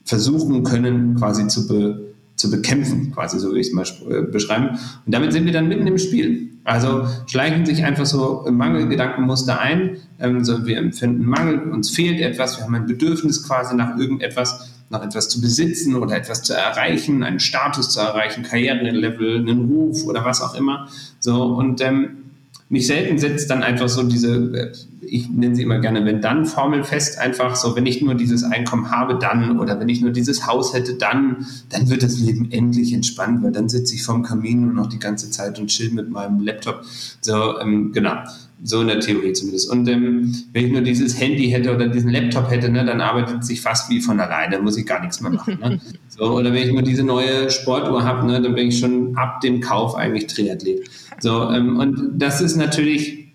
versuchen 0.05 0.65
können 0.65 1.17
quasi 1.17 1.47
zu, 1.49 1.69
be, 1.69 2.15
zu 2.37 2.51
bekämpfen, 2.51 3.13
quasi 3.13 3.39
so 3.39 3.55
wie 3.55 3.61
ich 3.61 3.69
es 3.69 3.73
mal 3.75 3.85
äh, 4.11 4.23
beschreiben. 4.23 4.79
Und 5.05 5.15
damit 5.15 5.35
sind 5.35 5.45
wir 5.45 5.53
dann 5.53 5.69
mitten 5.69 5.87
im 5.87 5.99
Spiel. 5.99 6.49
Also 6.65 7.07
schleichen 7.27 7.67
sich 7.67 7.85
einfach 7.85 8.07
so 8.07 8.47
Mangelgedankenmuster 8.51 9.61
ein. 9.61 9.99
Ähm, 10.19 10.45
so 10.45 10.67
wir 10.67 10.79
empfinden 10.79 11.27
Mangel, 11.27 11.71
uns 11.71 11.91
fehlt 11.91 12.21
etwas, 12.21 12.57
wir 12.57 12.65
haben 12.65 12.75
ein 12.75 12.87
Bedürfnis 12.87 13.47
quasi 13.47 13.77
nach 13.77 13.99
irgendetwas 13.99 14.78
nach 14.91 15.03
etwas 15.03 15.29
zu 15.29 15.41
besitzen 15.41 15.97
oder 15.97 16.17
etwas 16.17 16.43
zu 16.43 16.55
erreichen, 16.55 17.23
einen 17.23 17.41
Status 17.41 17.91
zu 17.91 18.01
erreichen, 18.01 18.43
Karrierelevel, 18.43 19.39
einen 19.39 19.67
Ruf 19.67 20.05
oder 20.05 20.25
was 20.25 20.41
auch 20.41 20.55
immer. 20.55 20.89
So 21.21 21.43
und 21.43 21.81
ähm, 21.81 22.29
nicht 22.71 22.87
selten 22.87 23.19
setzt 23.19 23.49
dann 23.49 23.63
einfach 23.63 23.89
so 23.89 24.03
diese, 24.03 24.35
äh, 24.35 24.73
ich 25.01 25.31
nenne 25.31 25.57
sie 25.57 25.63
immer 25.63 25.79
gerne 25.79 26.05
wenn-dann-Formel 26.05 26.85
fest, 26.85 27.19
einfach 27.19 27.57
so, 27.57 27.75
wenn 27.77 27.87
ich 27.87 28.03
nur 28.03 28.15
dieses 28.15 28.45
Einkommen 28.45 28.91
habe, 28.91 29.19
dann 29.19 29.59
oder 29.59 29.81
wenn 29.81 29.89
ich 29.89 30.03
nur 30.03 30.11
dieses 30.11 30.47
Haus 30.47 30.75
hätte, 30.75 30.95
dann, 30.95 31.47
dann 31.71 31.89
wird 31.89 32.03
das 32.03 32.19
Leben 32.19 32.51
endlich 32.51 32.93
entspannt, 32.93 33.43
weil 33.43 33.53
dann 33.53 33.71
sitze 33.71 33.95
ich 33.95 34.03
vorm 34.03 34.23
Kamin 34.23 34.67
nur 34.67 34.75
noch 34.75 34.89
die 34.89 34.99
ganze 34.99 35.31
Zeit 35.31 35.59
und 35.59 35.69
chill 35.69 35.93
mit 35.93 36.11
meinem 36.11 36.41
Laptop. 36.41 36.83
So, 37.23 37.59
ähm, 37.59 37.93
genau. 37.93 38.17
So 38.65 38.81
in 38.81 38.89
der 38.89 38.99
Theorie 38.99 39.33
zumindest. 39.33 39.71
Und 39.71 39.89
ähm, 39.89 40.35
wenn 40.53 40.67
ich 40.67 40.73
nur 40.73 40.81
dieses 40.81 41.21
Handy 41.21 41.49
hätte 41.49 41.73
oder 41.73 41.87
diesen 41.87 42.11
Laptop 42.11 42.51
hätte, 42.51 42.69
ne, 42.69 42.85
dann 42.85 43.01
arbeitet 43.01 43.43
es 43.43 43.47
sich 43.47 43.61
fast 43.61 43.89
wie 43.89 44.01
von 44.01 44.19
alleine, 44.19 44.59
muss 44.59 44.77
ich 44.77 44.85
gar 44.85 45.01
nichts 45.01 45.21
mehr 45.21 45.31
machen. 45.31 45.59
Ne? 45.61 45.81
So, 46.09 46.33
oder 46.33 46.53
wenn 46.53 46.67
ich 46.67 46.73
nur 46.73 46.83
diese 46.83 47.05
neue 47.05 47.49
Sportuhr 47.49 48.03
habe, 48.03 48.27
ne, 48.27 48.43
dann 48.43 48.57
bin 48.57 48.69
ich 48.69 48.81
schon 48.81 49.17
ab 49.17 49.41
dem 49.41 49.61
Kauf 49.61 49.95
eigentlich 49.95 50.27
Triathlet. 50.27 50.91
So, 51.21 51.49
ähm, 51.51 51.79
und 51.79 52.19
das 52.19 52.41
ist 52.41 52.57
natürlich, 52.57 53.29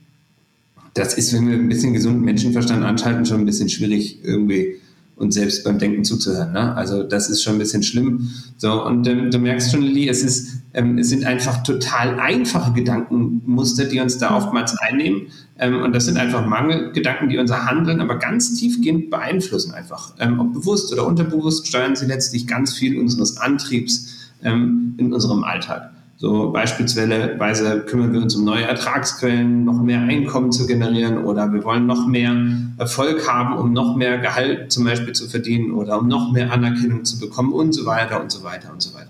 das 0.93 1.13
ist, 1.13 1.33
wenn 1.33 1.47
wir 1.47 1.55
ein 1.55 1.69
bisschen 1.69 1.93
gesunden 1.93 2.25
Menschenverstand 2.25 2.83
anschalten, 2.83 3.25
schon 3.25 3.39
ein 3.39 3.45
bisschen 3.45 3.69
schwierig 3.69 4.19
irgendwie 4.21 4.81
und 5.23 5.31
selbst 5.31 5.63
beim 5.63 5.79
Denken 5.79 6.03
zuzuhören. 6.03 6.51
Ne? 6.51 6.75
Also 6.75 7.03
das 7.03 7.29
ist 7.29 7.41
schon 7.41 7.53
ein 7.53 7.59
bisschen 7.59 7.81
schlimm. 7.81 8.29
So 8.57 8.85
und 8.85 9.07
ähm, 9.07 9.31
du 9.31 9.39
merkst 9.39 9.71
schon, 9.71 9.81
Lili, 9.81 10.07
es 10.07 10.21
ist, 10.21 10.61
ähm, 10.73 10.97
es 10.99 11.09
sind 11.09 11.25
einfach 11.25 11.63
total 11.63 12.19
einfache 12.19 12.73
Gedankenmuster, 12.73 13.85
die 13.85 13.99
uns 13.99 14.17
da 14.17 14.35
oftmals 14.35 14.77
einnehmen. 14.77 15.27
Ähm, 15.57 15.81
und 15.81 15.95
das 15.95 16.05
sind 16.05 16.17
einfach 16.17 16.45
Mangelgedanken, 16.45 17.29
die 17.29 17.37
unser 17.37 17.65
Handeln 17.65 18.01
aber 18.01 18.19
ganz 18.19 18.53
tiefgehend 18.55 19.09
beeinflussen 19.09 19.73
einfach. 19.73 20.13
Ähm, 20.19 20.39
ob 20.39 20.53
bewusst 20.53 20.91
oder 20.93 21.07
unterbewusst 21.07 21.67
steuern 21.67 21.95
sie 21.95 22.05
letztlich 22.05 22.45
ganz 22.45 22.73
viel 22.73 22.99
unseres 22.99 23.37
Antriebs 23.37 24.31
ähm, 24.43 24.95
in 24.97 25.13
unserem 25.13 25.43
Alltag. 25.43 25.91
So 26.17 26.51
beispielsweise 26.51 27.79
kümmern 27.81 28.13
wir 28.13 28.21
uns 28.21 28.35
um 28.35 28.45
neue 28.45 28.63
Ertragsquellen, 28.63 29.65
noch 29.65 29.81
mehr 29.81 29.99
Einkommen 30.01 30.51
zu 30.51 30.67
generieren 30.67 31.17
oder 31.17 31.51
wir 31.51 31.63
wollen 31.63 31.85
noch 31.85 32.07
mehr 32.07 32.35
Erfolg 32.77 33.27
haben, 33.27 33.57
um 33.57 33.73
noch 33.73 33.95
mehr 33.95 34.19
Gehalt 34.19 34.71
zum 34.71 34.85
Beispiel 34.85 35.13
zu 35.13 35.27
verdienen 35.27 35.71
oder 35.71 35.99
um 35.99 36.07
noch 36.07 36.31
mehr 36.31 36.51
Anerkennung 36.51 37.03
zu 37.03 37.19
bekommen 37.19 37.51
und 37.51 37.73
so 37.73 37.85
weiter 37.85 38.21
und 38.21 38.31
so 38.31 38.43
weiter 38.43 38.71
und 38.71 38.81
so 38.81 38.93
weiter. 38.93 39.09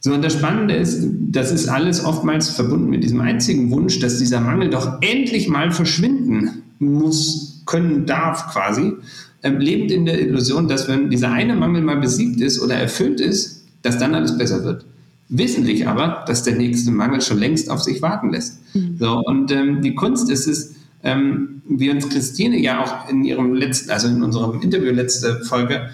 So, 0.00 0.14
und 0.14 0.24
das 0.24 0.32
Spannende 0.32 0.74
ist, 0.74 1.06
das 1.30 1.52
ist 1.52 1.68
alles 1.68 2.02
oftmals 2.02 2.48
verbunden 2.48 2.88
mit 2.88 3.04
diesem 3.04 3.20
einzigen 3.20 3.70
Wunsch, 3.70 4.00
dass 4.00 4.18
dieser 4.18 4.40
Mangel 4.40 4.70
doch 4.70 5.02
endlich 5.02 5.48
mal 5.48 5.70
verschwinden 5.70 6.62
muss, 6.78 7.62
können 7.66 8.06
darf 8.06 8.50
quasi, 8.50 8.94
ähm, 9.42 9.60
lebend 9.60 9.92
in 9.92 10.06
der 10.06 10.18
Illusion, 10.18 10.68
dass 10.68 10.88
wenn 10.88 11.10
dieser 11.10 11.30
eine 11.30 11.54
Mangel 11.54 11.82
mal 11.82 11.98
besiegt 11.98 12.40
ist 12.40 12.60
oder 12.62 12.76
erfüllt 12.76 13.20
ist, 13.20 13.64
dass 13.82 13.98
dann 13.98 14.14
alles 14.14 14.38
besser 14.38 14.64
wird 14.64 14.86
wissentlich 15.30 15.86
aber, 15.86 16.24
dass 16.26 16.42
der 16.42 16.56
nächste 16.56 16.90
Mangel 16.90 17.22
schon 17.22 17.38
längst 17.38 17.70
auf 17.70 17.82
sich 17.82 18.02
warten 18.02 18.30
lässt. 18.30 18.60
Mhm. 18.74 18.96
So, 18.98 19.22
und 19.24 19.50
ähm, 19.52 19.80
die 19.80 19.94
Kunst 19.94 20.28
ist 20.28 20.46
es, 20.46 20.74
ähm, 21.02 21.62
wie 21.68 21.90
uns 21.90 22.08
Christine 22.08 22.58
ja 22.58 22.82
auch 22.84 23.08
in 23.08 23.24
ihrem 23.24 23.54
letzten, 23.54 23.90
also 23.90 24.08
in 24.08 24.22
unserem 24.22 24.60
Interview 24.60 24.92
letzte 24.92 25.44
Folge 25.44 25.88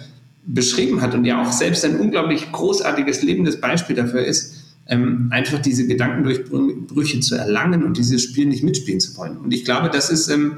beschrieben 0.46 1.02
hat 1.02 1.14
und 1.14 1.24
ja 1.24 1.42
auch 1.42 1.52
selbst 1.52 1.84
ein 1.84 2.00
unglaublich 2.00 2.50
großartiges 2.50 3.22
lebendes 3.22 3.60
Beispiel 3.60 3.94
dafür 3.94 4.24
ist, 4.24 4.54
ähm, 4.88 5.28
einfach 5.30 5.58
diese 5.58 5.86
Gedankendurchbrüche 5.86 7.20
zu 7.20 7.34
erlangen 7.34 7.84
und 7.84 7.98
dieses 7.98 8.22
Spiel 8.22 8.46
nicht 8.46 8.62
mitspielen 8.62 9.00
zu 9.00 9.16
wollen. 9.16 9.36
Und 9.36 9.52
ich 9.52 9.64
glaube, 9.64 9.90
das 9.90 10.10
ist, 10.10 10.28
ähm, 10.28 10.54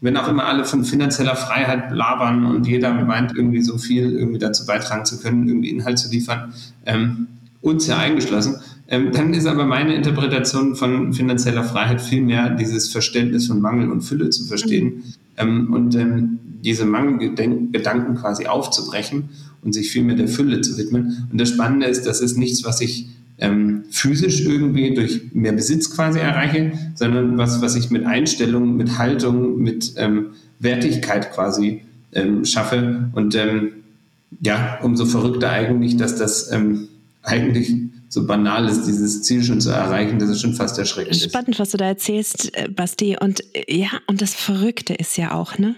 wenn 0.00 0.16
auch 0.16 0.28
immer 0.28 0.44
alle 0.46 0.64
von 0.64 0.84
finanzieller 0.84 1.34
Freiheit 1.34 1.92
labern 1.92 2.44
und 2.44 2.66
jeder 2.66 2.92
meint, 2.92 3.34
irgendwie 3.36 3.62
so 3.62 3.78
viel 3.78 4.12
irgendwie 4.12 4.38
dazu 4.38 4.66
beitragen 4.66 5.04
zu 5.04 5.20
können, 5.20 5.48
irgendwie 5.48 5.70
Inhalt 5.70 5.98
zu 5.98 6.10
liefern, 6.10 6.52
ähm, 6.86 7.28
uns 7.60 7.86
ja 7.86 7.98
eingeschlossen. 7.98 8.56
Ähm, 8.88 9.12
dann 9.12 9.34
ist 9.34 9.46
aber 9.46 9.66
meine 9.66 9.94
Interpretation 9.94 10.74
von 10.74 11.12
finanzieller 11.12 11.64
Freiheit 11.64 12.00
vielmehr 12.00 12.50
dieses 12.50 12.90
Verständnis 12.90 13.46
von 13.46 13.60
Mangel 13.60 13.90
und 13.90 14.00
Fülle 14.00 14.30
zu 14.30 14.44
verstehen 14.44 15.02
ähm, 15.36 15.72
und 15.72 15.94
ähm, 15.94 16.38
diese 16.64 16.86
Mangelgedanken 16.86 18.16
quasi 18.16 18.46
aufzubrechen 18.46 19.28
und 19.62 19.74
sich 19.74 19.90
vielmehr 19.90 20.16
der 20.16 20.28
Fülle 20.28 20.60
zu 20.60 20.76
widmen. 20.78 21.28
Und 21.30 21.40
das 21.40 21.50
Spannende 21.50 21.86
ist, 21.86 22.06
das 22.06 22.20
ist 22.20 22.36
nichts, 22.36 22.64
was 22.64 22.80
ich 22.80 23.08
ähm, 23.38 23.84
physisch 23.90 24.40
irgendwie 24.44 24.94
durch 24.94 25.32
mehr 25.32 25.52
Besitz 25.52 25.94
quasi 25.94 26.18
erreiche, 26.18 26.72
sondern 26.94 27.38
was, 27.38 27.62
was 27.62 27.76
ich 27.76 27.90
mit 27.90 28.04
Einstellung, 28.04 28.76
mit 28.76 28.98
Haltung, 28.98 29.58
mit 29.58 29.92
ähm, 29.96 30.30
Wertigkeit 30.58 31.32
quasi 31.32 31.82
ähm, 32.12 32.44
schaffe. 32.44 33.10
Und 33.12 33.34
ähm, 33.36 33.72
ja, 34.42 34.78
umso 34.82 35.06
verrückter 35.06 35.50
eigentlich, 35.50 35.96
dass 35.96 36.16
das 36.16 36.50
ähm, 36.52 36.88
eigentlich 37.28 37.74
so 38.08 38.26
banal 38.26 38.68
ist, 38.68 38.86
dieses 38.86 39.22
Ziel 39.22 39.44
schon 39.44 39.60
zu 39.60 39.70
erreichen, 39.70 40.18
das 40.18 40.30
ist 40.30 40.40
schon 40.40 40.54
fast 40.54 40.78
erschreckend. 40.78 41.16
Spannend, 41.16 41.58
was 41.58 41.70
du 41.70 41.76
da 41.76 41.86
erzählst, 41.86 42.56
äh, 42.56 42.68
Basti. 42.68 43.16
Und 43.20 43.42
äh, 43.54 43.76
ja, 43.76 43.90
und 44.06 44.22
das 44.22 44.34
Verrückte 44.34 44.94
ist 44.94 45.16
ja 45.16 45.34
auch, 45.34 45.58
ne, 45.58 45.76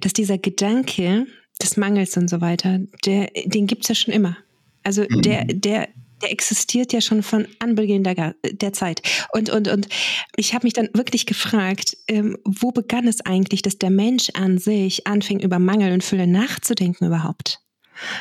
dass 0.00 0.12
dieser 0.12 0.38
Gedanke 0.38 1.26
des 1.62 1.76
Mangels 1.76 2.16
und 2.16 2.28
so 2.28 2.40
weiter, 2.40 2.80
der, 3.04 3.30
den 3.46 3.66
gibt 3.66 3.82
es 3.82 3.88
ja 3.88 3.94
schon 3.94 4.12
immer. 4.12 4.36
Also 4.82 5.02
mhm. 5.08 5.22
der, 5.22 5.44
der, 5.46 5.88
der 6.22 6.30
existiert 6.30 6.92
ja 6.92 7.00
schon 7.00 7.22
von 7.22 7.46
Anbeginn 7.60 8.04
der, 8.04 8.34
der 8.44 8.72
Zeit. 8.72 9.02
Und, 9.32 9.50
und, 9.50 9.68
und 9.68 9.88
ich 10.36 10.54
habe 10.54 10.66
mich 10.66 10.74
dann 10.74 10.88
wirklich 10.92 11.26
gefragt, 11.26 11.96
ähm, 12.08 12.36
wo 12.44 12.72
begann 12.72 13.08
es 13.08 13.22
eigentlich, 13.22 13.62
dass 13.62 13.78
der 13.78 13.90
Mensch 13.90 14.28
an 14.34 14.58
sich 14.58 15.06
anfing, 15.06 15.40
über 15.40 15.58
Mangel 15.58 15.92
und 15.92 16.04
Fülle 16.04 16.26
nachzudenken 16.26 17.06
überhaupt? 17.06 17.60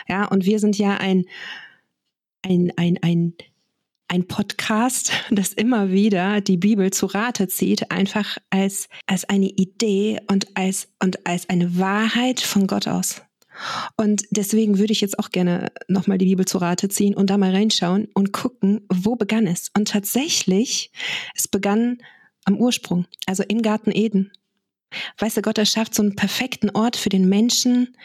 Ja, 0.07 0.25
und 0.25 0.45
wir 0.45 0.59
sind 0.59 0.77
ja 0.77 0.97
ein 0.97 1.25
ein, 2.43 2.71
ein, 2.77 2.99
ein, 3.01 3.33
ein 4.07 4.27
Podcast, 4.27 5.11
das 5.31 5.53
immer 5.53 5.91
wieder 5.91 6.41
die 6.41 6.57
Bibel 6.57 6.91
zu 6.91 7.07
Rate 7.07 7.47
zieht, 7.47 7.91
einfach 7.91 8.37
als, 8.49 8.87
als 9.07 9.25
eine 9.25 9.47
Idee 9.47 10.19
und 10.29 10.47
als, 10.55 10.89
und 11.01 11.25
als 11.25 11.49
eine 11.49 11.77
Wahrheit 11.77 12.39
von 12.39 12.67
Gott 12.67 12.87
aus. 12.87 13.21
Und 13.97 14.23
deswegen 14.31 14.79
würde 14.79 14.93
ich 14.93 15.01
jetzt 15.01 15.19
auch 15.19 15.29
gerne 15.29 15.71
nochmal 15.87 16.17
die 16.17 16.25
Bibel 16.25 16.45
zu 16.45 16.57
Rate 16.57 16.89
ziehen 16.89 17.15
und 17.15 17.29
da 17.29 17.37
mal 17.37 17.51
reinschauen 17.51 18.07
und 18.13 18.33
gucken, 18.33 18.81
wo 18.89 19.15
begann 19.15 19.47
es. 19.47 19.69
Und 19.75 19.89
tatsächlich, 19.89 20.91
es 21.35 21.47
begann 21.47 21.99
am 22.45 22.57
Ursprung, 22.57 23.05
also 23.25 23.43
im 23.43 23.61
Garten 23.61 23.91
Eden. 23.91 24.31
Weißt 25.17 25.37
du, 25.37 25.41
Gott 25.41 25.57
erschafft 25.57 25.95
so 25.95 26.01
einen 26.01 26.15
perfekten 26.15 26.69
Ort 26.71 26.97
für 26.97 27.09
den 27.09 27.29
Menschen, 27.29 27.95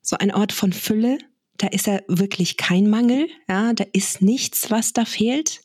so 0.00 0.16
ein 0.16 0.32
Ort 0.32 0.52
von 0.52 0.72
Fülle, 0.72 1.18
da 1.58 1.68
ist 1.68 1.88
er 1.88 2.02
wirklich 2.08 2.56
kein 2.56 2.88
Mangel, 2.88 3.28
ja, 3.48 3.72
da 3.72 3.84
ist 3.92 4.22
nichts, 4.22 4.70
was 4.70 4.92
da 4.92 5.04
fehlt. 5.04 5.60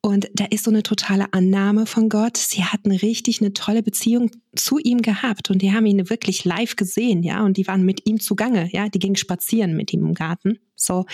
Und 0.00 0.28
da 0.34 0.44
ist 0.44 0.64
so 0.64 0.70
eine 0.70 0.84
totale 0.84 1.32
Annahme 1.32 1.84
von 1.84 2.08
Gott. 2.08 2.36
Sie 2.36 2.62
hatten 2.62 2.92
richtig 2.92 3.40
eine 3.40 3.54
tolle 3.54 3.82
Beziehung 3.82 4.30
zu 4.54 4.78
ihm 4.78 5.02
gehabt 5.02 5.50
und 5.50 5.62
die 5.62 5.72
haben 5.72 5.86
ihn 5.86 6.08
wirklich 6.08 6.44
live 6.44 6.76
gesehen, 6.76 7.22
ja, 7.22 7.44
und 7.44 7.56
die 7.56 7.66
waren 7.66 7.84
mit 7.84 8.06
ihm 8.06 8.20
zugange, 8.20 8.68
ja, 8.72 8.88
die 8.88 9.00
gingen 9.00 9.16
spazieren 9.16 9.76
mit 9.76 9.92
ihm 9.92 10.06
im 10.06 10.14
Garten, 10.14 10.60
so. 10.76 11.06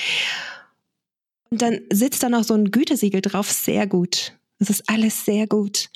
Und 1.50 1.62
dann 1.62 1.80
sitzt 1.90 2.22
da 2.22 2.28
noch 2.28 2.44
so 2.44 2.54
ein 2.54 2.70
Gütesiegel 2.70 3.20
drauf, 3.20 3.50
sehr 3.50 3.87
gut. 3.87 4.38
Das 4.58 4.70
ist 4.70 4.88
alles 4.88 5.25
sehr 5.25 5.46
gut. 5.46 5.90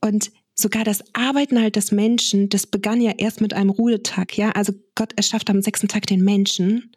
Und 0.00 0.30
sogar 0.54 0.84
das 0.84 1.02
Arbeiten 1.14 1.60
halt 1.60 1.76
des 1.76 1.90
Menschen, 1.90 2.48
das 2.48 2.66
begann 2.66 3.00
ja 3.00 3.12
erst 3.18 3.40
mit 3.40 3.54
einem 3.54 3.70
Ruhetag, 3.70 4.36
ja. 4.36 4.50
Also 4.52 4.72
Gott 4.94 5.12
erschafft 5.16 5.50
am 5.50 5.62
sechsten 5.62 5.88
Tag 5.88 6.06
den 6.06 6.22
Menschen. 6.22 6.92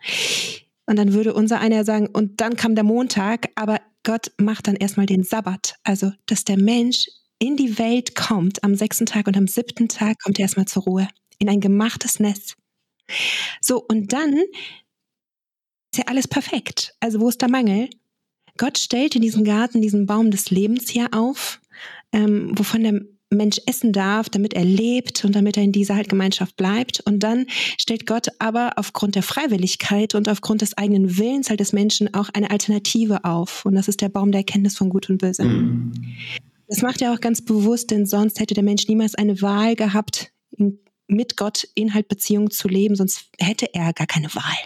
Und 0.86 0.98
dann 0.98 1.14
würde 1.14 1.34
unser 1.34 1.60
einer 1.60 1.84
sagen, 1.84 2.08
und 2.08 2.40
dann 2.40 2.56
kam 2.56 2.76
der 2.76 2.84
Montag, 2.84 3.50
aber 3.56 3.82
Gott 4.04 4.32
macht 4.38 4.68
dann 4.68 4.76
erstmal 4.76 5.06
den 5.06 5.24
Sabbat. 5.24 5.76
Also, 5.84 6.14
dass 6.28 6.46
der 6.46 6.58
Mensch 6.58 7.08
in 7.40 7.58
die 7.58 7.78
Welt 7.78 8.16
kommt 8.16 8.64
am 8.64 8.76
sechsten 8.76 9.06
Tag 9.06 9.28
und 9.28 9.36
am 9.36 9.48
siebten 9.48 9.90
Tag 9.90 10.18
kommt 10.24 10.40
er 10.40 10.44
erstmal 10.44 10.68
zur 10.68 10.84
Ruhe. 10.84 11.08
In 11.40 11.50
ein 11.50 11.60
gemachtes 11.60 12.20
Nest. 12.20 12.56
So, 13.62 13.84
und 13.84 14.14
dann 14.14 14.34
ist 14.34 15.98
ja 15.98 16.06
alles 16.08 16.28
perfekt. 16.28 16.96
Also, 17.00 17.20
wo 17.20 17.28
ist 17.28 17.42
der 17.42 17.50
Mangel? 17.50 17.90
Gott 18.58 18.78
stellt 18.78 19.16
in 19.16 19.22
diesem 19.22 19.44
Garten 19.44 19.82
diesen 19.82 20.06
Baum 20.06 20.32
des 20.32 20.50
Lebens 20.50 20.90
hier 20.90 21.10
auf, 21.12 21.60
ähm, 22.12 22.58
wovon 22.58 22.84
der 22.84 23.02
Mensch 23.30 23.60
essen 23.66 23.92
darf, 23.92 24.30
damit 24.30 24.54
er 24.54 24.64
lebt 24.64 25.26
und 25.26 25.36
damit 25.36 25.58
er 25.58 25.64
in 25.64 25.72
dieser 25.72 25.96
halt 25.96 26.10
Gemeinschaft 26.10 26.56
bleibt. 26.56 27.02
Und 27.02 27.20
dann 27.20 27.46
stellt 27.78 28.06
Gott 28.06 28.28
aber 28.40 28.74
aufgrund 28.78 29.16
der 29.16 29.24
Freiwilligkeit 29.24 30.16
und 30.16 30.30
aufgrund 30.30 30.62
des 30.62 30.78
eigenen 30.78 31.18
Willens 31.18 31.50
halt 31.50 31.60
des 31.60 31.74
Menschen 31.74 32.14
auch 32.14 32.30
eine 32.34 32.52
Alternative 32.52 33.26
auf. 33.26 33.66
Und 33.66 33.76
das 33.76 33.88
ist 33.88 34.02
der 34.02 34.10
Baum 34.10 34.32
der 34.32 34.40
Erkenntnis 34.40 34.78
von 34.78 34.90
Gut 34.90 35.10
und 35.10 35.18
Böse. 35.18 35.44
Mhm. 35.44 35.92
Das 36.68 36.82
macht 36.82 37.02
er 37.02 37.14
auch 37.14 37.22
ganz 37.22 37.42
bewusst, 37.44 37.92
denn 37.92 38.06
sonst 38.06 38.40
hätte 38.40 38.54
der 38.54 38.64
Mensch 38.64 38.88
niemals 38.88 39.16
eine 39.16 39.42
Wahl 39.42 39.76
gehabt, 39.76 40.32
mit 41.08 41.38
Gott 41.38 41.68
Inhalt 41.76 42.10
Beziehung 42.10 42.52
zu 42.52 42.68
leben, 42.68 42.96
sonst 42.96 43.30
hätte 43.40 43.74
er 43.74 43.94
gar 43.94 44.08
keine 44.08 44.34
Wahl. 44.36 44.58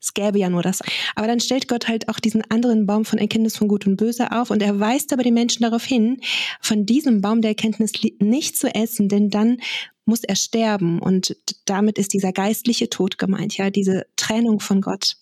Es 0.00 0.14
gäbe 0.14 0.38
ja 0.38 0.48
nur 0.48 0.62
das. 0.62 0.80
Aber 1.14 1.26
dann 1.26 1.40
stellt 1.40 1.68
Gott 1.68 1.88
halt 1.88 2.08
auch 2.08 2.20
diesen 2.20 2.42
anderen 2.50 2.86
Baum 2.86 3.04
von 3.04 3.18
Erkenntnis 3.18 3.56
von 3.56 3.68
Gut 3.68 3.86
und 3.86 3.96
Böse 3.96 4.32
auf 4.32 4.50
und 4.50 4.62
er 4.62 4.80
weist 4.80 5.12
aber 5.12 5.22
die 5.22 5.32
Menschen 5.32 5.62
darauf 5.62 5.84
hin, 5.84 6.20
von 6.60 6.86
diesem 6.86 7.20
Baum 7.20 7.40
der 7.40 7.50
Erkenntnis 7.50 7.92
nicht 8.18 8.56
zu 8.56 8.74
essen, 8.74 9.08
denn 9.08 9.30
dann 9.30 9.58
muss 10.06 10.24
er 10.24 10.36
sterben 10.36 11.00
und 11.00 11.36
damit 11.64 11.98
ist 11.98 12.12
dieser 12.12 12.32
geistliche 12.32 12.90
Tod 12.90 13.18
gemeint, 13.18 13.56
ja, 13.56 13.70
diese 13.70 14.06
Trennung 14.16 14.60
von 14.60 14.80
Gott. 14.80 15.16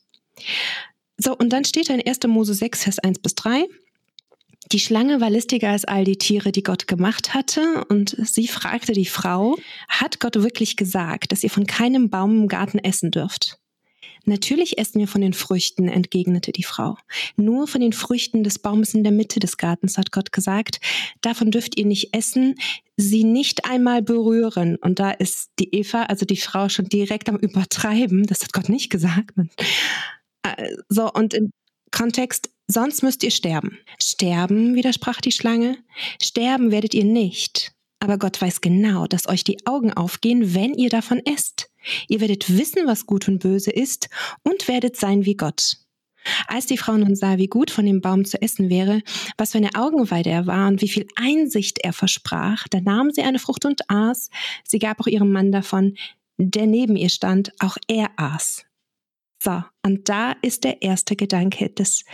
So, 1.17 1.37
und 1.37 1.51
dann 1.51 1.65
steht 1.65 1.89
da 1.89 1.95
in 1.95 2.07
1. 2.07 2.21
Mose 2.27 2.55
6, 2.55 2.83
Vers 2.83 2.99
1 2.99 3.21
bis 3.21 3.35
3. 3.37 3.67
Die 4.73 4.81
Schlange 4.81 5.21
war 5.21 5.29
listiger 5.29 5.71
als 5.71 5.85
all 5.85 6.05
die 6.05 6.17
Tiere, 6.17 6.51
die 6.51 6.63
Gott 6.63 6.87
gemacht 6.87 7.35
hatte, 7.35 7.85
und 7.89 8.17
sie 8.23 8.49
fragte 8.49 8.93
die 8.93 9.07
Frau, 9.07 9.57
hat 9.89 10.21
Gott 10.21 10.37
wirklich 10.37 10.77
gesagt, 10.77 11.33
dass 11.33 11.43
ihr 11.43 11.51
von 11.51 11.67
keinem 11.67 12.11
Baum 12.11 12.43
im 12.43 12.49
Garten 12.49 12.79
essen 12.79 13.11
dürft? 13.11 13.59
Natürlich 14.25 14.79
essen 14.79 15.01
wir 15.01 15.09
von 15.09 15.21
den 15.21 15.33
Früchten, 15.33 15.89
entgegnete 15.89 16.53
die 16.53 16.63
Frau. 16.63 16.97
Nur 17.37 17.67
von 17.67 17.81
den 17.81 17.93
Früchten 17.93 18.45
des 18.45 18.59
Baumes 18.59 18.95
in 18.95 19.03
der 19.03 19.13
Mitte 19.13 19.41
des 19.41 19.57
Gartens, 19.57 19.99
hat 19.99 20.13
Gott 20.13 20.33
gesagt. 20.33 20.81
Davon 21.21 21.51
dürft 21.51 21.79
ihr 21.79 21.87
nicht 21.87 22.15
essen, 22.15 22.55
sie 22.97 23.25
nicht 23.25 23.65
einmal 23.65 24.03
berühren. 24.03 24.77
Und 24.77 24.99
da 24.99 25.11
ist 25.11 25.51
die 25.59 25.75
Eva, 25.75 26.05
also 26.05 26.25
die 26.25 26.37
Frau, 26.37 26.69
schon 26.69 26.89
direkt 26.89 27.29
am 27.29 27.37
Übertreiben. 27.37 28.25
Das 28.27 28.43
hat 28.43 28.53
Gott 28.53 28.69
nicht 28.69 28.91
gesagt. 28.91 29.35
Äh, 30.43 30.77
so, 30.89 31.11
und 31.11 31.35
im 31.35 31.53
Kontext, 31.93 32.51
sonst 32.67 33.03
müsst 33.03 33.23
ihr 33.23 33.31
sterben. 33.31 33.79
Sterben, 34.01 34.75
widersprach 34.75 35.21
die 35.21 35.33
Schlange. 35.33 35.79
Sterben 36.21 36.71
werdet 36.71 36.95
ihr 36.95 37.05
nicht. 37.05 37.72
Aber 38.03 38.19
Gott 38.19 38.43
weiß 38.43 38.61
genau, 38.61 39.07
dass 39.07 39.29
euch 39.29 39.45
die 39.45 39.65
Augen 39.65 39.93
aufgehen, 39.93 40.55
wenn 40.55 40.75
ihr 40.75 40.89
davon 40.89 41.21
esst. 41.25 41.71
Ihr 42.09 42.21
werdet 42.21 42.59
wissen, 42.59 42.85
was 42.89 43.07
gut 43.07 43.29
und 43.29 43.39
böse 43.39 43.71
ist 43.71 44.09
und 44.43 44.67
werdet 44.67 44.97
sein 44.97 45.25
wie 45.25 45.37
Gott. 45.37 45.77
Als 46.49 46.67
die 46.67 46.79
Frau 46.79 46.97
nun 46.97 47.15
sah, 47.15 47.39
wie 47.39 47.47
gut 47.47 47.71
von 47.71 47.87
dem 47.87 48.01
Baum 48.01 48.25
zu 48.25 48.43
essen 48.43 48.71
wäre, 48.71 49.03
was 49.39 49.53
für 49.53 49.59
eine 49.59 49.77
Augenweide 49.77 50.31
er 50.31 50.49
war 50.49 50.67
und 50.67 50.83
wie 50.83 50.89
viel 50.89 51.07
Einsicht 51.15 51.79
er 51.79 51.93
versprach, 51.93 52.67
da 52.67 52.81
nahm 52.81 53.13
sie 53.13 53.23
eine 53.23 53.39
Frucht 53.39 53.67
und 53.67 53.89
aß. 53.89 54.31
Sie 54.65 54.81
gab 54.81 55.01
auch 55.01 55.07
ihrem 55.07 55.31
Mann 55.31 55.53
davon, 55.53 55.95
der 56.39 56.67
neben 56.67 56.97
ihr 56.97 57.09
stand, 57.09 57.53
auch 57.61 57.77
er 57.87 58.11
aß. 58.17 58.65
So, 59.41 59.63
und 59.87 60.09
da 60.09 60.33
ist 60.43 60.65
der 60.65 60.83
erste 60.83 61.15
Gedanke 61.15 61.71
des 61.71 62.05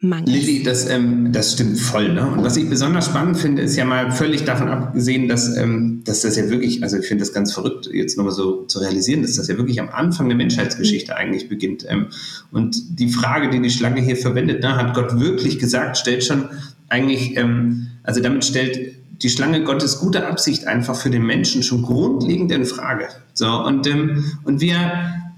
Mangels. 0.00 0.30
Lilly, 0.30 0.62
das, 0.62 0.88
ähm, 0.88 1.32
das 1.32 1.54
stimmt 1.54 1.76
voll. 1.76 2.12
Ne? 2.12 2.24
Und 2.24 2.44
was 2.44 2.56
ich 2.56 2.70
besonders 2.70 3.06
spannend 3.06 3.36
finde, 3.36 3.62
ist 3.62 3.74
ja 3.74 3.84
mal 3.84 4.12
völlig 4.12 4.44
davon 4.44 4.68
abgesehen, 4.68 5.26
dass, 5.26 5.56
ähm, 5.56 6.02
dass 6.04 6.20
das 6.20 6.36
ja 6.36 6.48
wirklich, 6.50 6.84
also 6.84 6.98
ich 6.98 7.06
finde 7.06 7.22
das 7.22 7.32
ganz 7.32 7.52
verrückt, 7.52 7.90
jetzt 7.92 8.16
nochmal 8.16 8.32
so 8.32 8.64
zu 8.66 8.78
realisieren, 8.78 9.22
dass 9.22 9.34
das 9.34 9.48
ja 9.48 9.56
wirklich 9.56 9.80
am 9.80 9.88
Anfang 9.88 10.28
der 10.28 10.36
Menschheitsgeschichte 10.36 11.12
mhm. 11.12 11.18
eigentlich 11.18 11.48
beginnt. 11.48 11.84
Ähm, 11.88 12.06
und 12.52 13.00
die 13.00 13.08
Frage, 13.08 13.50
die 13.50 13.60
die 13.60 13.70
Schlange 13.70 14.00
hier 14.00 14.16
verwendet, 14.16 14.62
ne, 14.62 14.76
hat 14.76 14.94
Gott 14.94 15.18
wirklich 15.18 15.58
gesagt, 15.58 15.98
stellt 15.98 16.22
schon 16.22 16.44
eigentlich, 16.88 17.36
ähm, 17.36 17.88
also 18.04 18.20
damit 18.20 18.44
stellt 18.44 18.94
die 19.20 19.30
Schlange 19.30 19.64
Gottes 19.64 19.98
gute 19.98 20.28
Absicht 20.28 20.68
einfach 20.68 20.94
für 20.94 21.10
den 21.10 21.26
Menschen 21.26 21.64
schon 21.64 21.82
grundlegend 21.82 22.52
in 22.52 22.64
Frage. 22.66 23.08
So, 23.34 23.48
und, 23.48 23.84
ähm, 23.88 24.24
und 24.44 24.60
wir, 24.60 24.76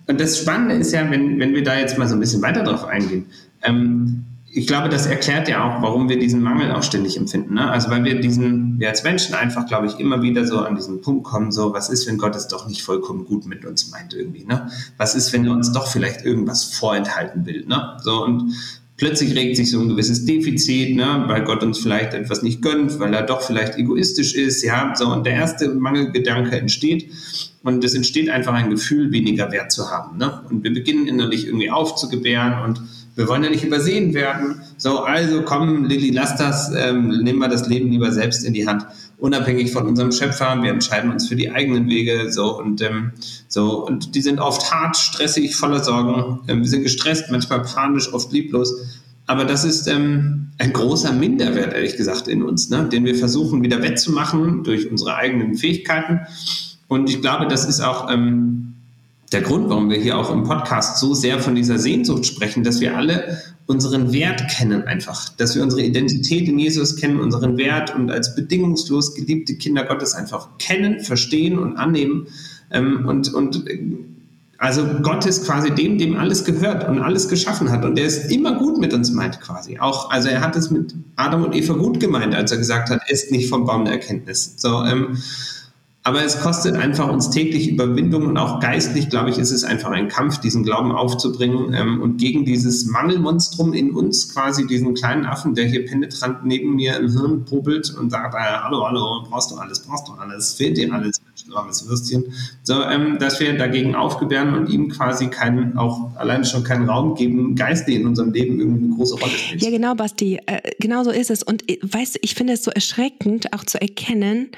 und 0.07 0.21
das 0.21 0.38
Spannende 0.38 0.75
ist 0.75 0.93
ja, 0.93 1.11
wenn, 1.11 1.38
wenn 1.40 1.55
wir 1.55 1.64
da 1.64 1.79
jetzt 1.79 1.97
mal 1.97 2.07
so 2.07 2.14
ein 2.14 2.21
bisschen 2.21 2.43
weiter 2.43 2.62
drauf 2.62 2.85
eingehen, 2.85 3.25
ähm, 3.62 4.26
ich 4.52 4.66
glaube, 4.66 4.88
das 4.88 5.07
erklärt 5.07 5.49
ja 5.49 5.64
auch, 5.64 5.83
warum 5.83 6.09
wir 6.09 6.19
diesen 6.19 6.42
Mangel 6.42 6.73
auch 6.73 6.83
ständig 6.83 7.16
empfinden. 7.16 7.54
Ne? 7.54 7.71
Also 7.71 7.88
weil 7.90 8.02
wir 8.02 8.21
diesen, 8.21 8.80
wir 8.80 8.88
als 8.88 9.04
Menschen 9.04 9.35
einfach, 9.35 9.66
glaube 9.66 9.87
ich, 9.87 10.00
immer 10.00 10.23
wieder 10.23 10.45
so 10.45 10.59
an 10.59 10.75
diesen 10.75 11.02
Punkt 11.02 11.25
kommen, 11.25 11.52
so, 11.52 11.73
was 11.73 11.88
ist, 11.88 12.09
wenn 12.09 12.19
Gott 12.19 12.35
es 12.35 12.49
doch 12.49 12.66
nicht 12.66 12.83
vollkommen 12.83 13.25
gut 13.25 13.47
mit 13.47 13.64
uns 13.64 13.90
meint 13.90 14.12
irgendwie, 14.12 14.45
ne? 14.45 14.69
Was 14.97 15.14
ist, 15.14 15.33
wenn 15.33 15.45
er 15.45 15.52
uns 15.52 15.73
doch 15.73 15.87
vielleicht 15.87 16.25
irgendwas 16.25 16.64
vorenthalten 16.64 17.47
will, 17.47 17.64
ne? 17.66 17.97
So, 18.02 18.25
und 18.25 18.54
plötzlich 19.00 19.35
regt 19.35 19.57
sich 19.57 19.71
so 19.71 19.80
ein 19.80 19.88
gewisses 19.88 20.26
Defizit, 20.26 20.95
ne? 20.95 21.25
weil 21.26 21.42
Gott 21.42 21.62
uns 21.62 21.78
vielleicht 21.78 22.12
etwas 22.12 22.42
nicht 22.42 22.61
gönnt, 22.61 23.00
weil 23.00 23.14
er 23.14 23.23
doch 23.23 23.40
vielleicht 23.40 23.76
egoistisch 23.78 24.35
ist, 24.35 24.62
ja, 24.62 24.92
so, 24.95 25.07
und 25.07 25.25
der 25.25 25.33
erste 25.33 25.71
Mangelgedanke 25.71 26.57
entsteht. 26.57 27.11
Und 27.62 27.83
es 27.83 27.95
entsteht 27.95 28.28
einfach 28.28 28.52
ein 28.52 28.71
Gefühl, 28.71 29.11
weniger 29.11 29.50
Wert 29.52 29.73
zu 29.73 29.90
haben. 29.90 30.19
Ne? 30.19 30.42
Und 30.50 30.64
wir 30.64 30.73
beginnen 30.73 31.07
innerlich 31.07 31.47
irgendwie 31.47 31.71
aufzugebären 31.71 32.62
und 32.62 32.80
wir 33.17 33.29
wollen 33.29 33.45
ja 33.45 33.50
nicht 33.50 33.64
übersehen 33.64 34.14
werden. 34.14 34.62
So, 34.76 35.00
also 35.00 35.43
komm, 35.43 35.85
Lilly, 35.85 36.11
lass 36.11 36.37
das, 36.37 36.73
ähm, 36.75 37.09
nehmen 37.23 37.38
wir 37.38 37.49
das 37.49 37.69
Leben 37.69 37.90
lieber 37.90 38.12
selbst 38.12 38.45
in 38.45 38.55
die 38.55 38.67
Hand, 38.67 38.87
unabhängig 39.19 39.73
von 39.73 39.87
unserem 39.87 40.12
Schöpfer. 40.12 40.62
Wir 40.62 40.71
entscheiden 40.71 41.11
uns 41.11 41.29
für 41.29 41.37
die 41.37 41.50
eigenen 41.50 41.88
Wege, 41.88 42.33
so 42.33 42.59
und 42.59 42.81
ähm, 42.83 43.12
so 43.49 43.87
und 43.87 44.14
die 44.14 44.23
sind 44.23 44.40
oft 44.40 44.71
hart, 44.73 44.97
stressig, 44.97 45.57
voller 45.57 45.83
Sorgen. 45.83 46.40
Ähm, 46.49 46.61
wir 46.61 46.69
sind 46.69 46.83
gestresst, 46.83 47.31
manchmal 47.31 47.62
panisch, 47.62 48.12
oft 48.12 48.33
lieblos. 48.33 48.75
aber 49.26 49.45
das 49.45 49.64
ist 49.64 49.87
ähm, 49.87 50.49
ein 50.59 50.73
großer 50.73 51.12
Minderwert, 51.12 51.73
ehrlich 51.73 51.97
gesagt, 51.97 52.29
in 52.29 52.43
uns, 52.43 52.69
ne? 52.69 52.88
den 52.90 53.05
wir 53.05 53.14
versuchen 53.14 53.62
wieder 53.62 53.83
wettzumachen 53.83 54.64
durch 54.64 54.90
unsere 54.90 55.17
eigenen 55.17 55.55
Fähigkeiten. 55.55 56.21
Und 56.88 57.09
ich 57.09 57.21
glaube, 57.21 57.47
das 57.47 57.64
ist 57.64 57.81
auch 57.81 58.11
ähm, 58.11 58.75
der 59.32 59.42
Grund, 59.42 59.68
warum 59.68 59.90
wir 59.90 59.99
hier 59.99 60.18
auch 60.18 60.30
im 60.32 60.42
Podcast 60.42 60.99
so 60.99 61.14
sehr 61.14 61.38
von 61.38 61.54
dieser 61.54 61.78
Sehnsucht 61.78 62.26
sprechen, 62.26 62.64
dass 62.64 62.80
wir 62.80 62.96
alle 62.96 63.38
unseren 63.66 64.12
Wert 64.12 64.49
kennen 64.49 64.82
einfach, 64.82 65.28
dass 65.28 65.54
wir 65.54 65.62
unsere 65.62 65.82
Identität 65.82 66.49
in 66.49 66.58
Jesus 66.58 66.96
kennen, 66.96 67.20
unseren 67.20 67.56
Wert 67.56 67.94
und 67.94 68.10
als 68.10 68.34
bedingungslos 68.34 69.14
geliebte 69.14 69.54
Kinder 69.54 69.84
Gottes 69.84 70.14
einfach 70.14 70.49
kennen, 70.58 71.00
verstehen 71.00 71.58
und 71.58 71.76
annehmen. 71.76 72.26
Ähm, 72.72 73.06
und, 73.06 73.32
und 73.32 73.64
also 74.58 74.84
Gott 75.02 75.25
ist 75.25 75.46
quasi 75.46 75.70
dem, 75.70 75.99
dem 75.99 76.16
alles 76.16 76.44
gehört 76.44 76.88
und 76.88 76.99
alles 76.99 77.28
geschaffen 77.28 77.70
hat. 77.70 77.84
Und 77.84 77.96
der 77.96 78.06
ist 78.06 78.30
immer 78.30 78.58
gut 78.58 78.78
mit 78.78 78.92
uns 78.92 79.12
meint 79.12 79.40
quasi. 79.40 79.78
Auch, 79.78 80.10
also 80.10 80.28
er 80.28 80.40
hat 80.40 80.56
es 80.56 80.72
mit 80.72 80.94
Adam 81.14 81.44
und 81.44 81.54
Eva 81.54 81.75
gut 81.75 82.00
gemeint, 82.00 82.34
als 82.34 82.50
er 82.50 82.58
gesagt 82.58 82.90
hat, 82.90 83.00
esst 83.08 83.30
nicht 83.30 83.49
vom 83.49 83.64
Baum 83.64 83.84
der 83.84 83.94
Erkenntnis. 83.94 84.54
So, 84.56 84.84
ähm, 84.84 85.16
aber 86.02 86.25
es 86.25 86.40
kostet 86.40 86.76
einfach 86.76 87.09
uns 87.11 87.30
täglich 87.30 87.69
Überwindung 87.69 88.26
und 88.26 88.38
auch 88.38 88.61
geistlich, 88.61 89.11
glaube 89.11 89.30
ich, 89.30 89.38
ist 89.38 89.50
es 89.50 89.64
einfach 89.64 89.90
ein 89.90 90.09
Kampf, 90.09 90.38
diesen 90.38 90.62
Glauben 90.62 90.92
aufzubringen 90.92 91.75
ähm, 91.75 92.00
und 92.00 92.16
gegen 92.16 92.47
dieses 92.47 92.87
Mangelmonstrum 92.87 93.75
in 93.75 93.90
uns, 93.90 94.33
quasi 94.33 94.66
diesen 94.66 94.95
kleinen 94.95 95.26
Affen, 95.26 95.54
der 95.54 95.66
hier 95.66 95.85
penetrant 95.85 96.45
neben 96.45 96.76
mir 96.76 96.97
im 96.97 97.11
Hirn 97.11 97.45
pubbelt 97.45 97.95
und 97.99 98.11
sagt, 98.11 98.35
äh, 98.35 98.38
hallo, 98.38 98.87
hallo, 98.87 99.26
brauchst 99.28 99.50
du 99.50 99.57
alles, 99.57 99.80
brauchst 99.80 100.09
du 100.09 100.12
alles, 100.12 100.54
fehlt 100.54 100.78
dir 100.78 100.90
alles, 100.92 101.21
du 101.50 101.57
armes 101.57 101.87
Würstchen. 101.87 102.33
So, 102.62 102.83
ähm, 102.83 103.19
dass 103.19 103.40
wir 103.40 103.57
dagegen 103.59 103.95
aufgebären 103.95 104.54
und 104.54 104.71
ihm 104.71 104.88
quasi 104.88 105.28
keinen, 105.28 105.76
auch 105.76 106.16
allein 106.16 106.45
schon 106.45 106.64
keinen 106.64 106.88
Raum 106.88 107.14
geben, 107.14 107.54
geistlich 107.54 107.97
in 107.97 108.07
unserem 108.07 108.33
Leben 108.33 108.59
irgendwie 108.59 108.85
eine 108.85 108.95
große 108.95 109.16
Rolle 109.16 109.33
spielt. 109.33 109.62
Ja, 109.62 109.71
genau, 109.71 109.95
Basti, 109.95 110.40
äh, 110.47 110.61
genau 110.78 111.04
so 111.04 111.11
ist 111.11 111.30
es. 111.30 111.42
Und 111.42 111.69
äh, 111.71 111.78
weißt 111.83 112.16
du, 112.16 112.19
ich 112.23 112.35
finde 112.35 112.54
es 112.54 112.64
so 112.64 112.71
erschreckend, 112.71 113.52
auch 113.52 113.64
zu 113.64 113.80
erkennen, 113.80 114.49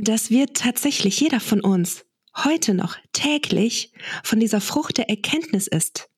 dass 0.00 0.30
wir 0.30 0.52
tatsächlich, 0.52 1.20
jeder 1.20 1.40
von 1.40 1.60
uns, 1.60 2.04
heute 2.36 2.74
noch 2.74 2.96
täglich 3.12 3.92
von 4.22 4.40
dieser 4.40 4.60
Frucht 4.60 4.98
der 4.98 5.08
Erkenntnis 5.08 5.66
ist. 5.66 6.08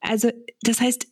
Also 0.00 0.30
das 0.62 0.80
heißt, 0.80 1.06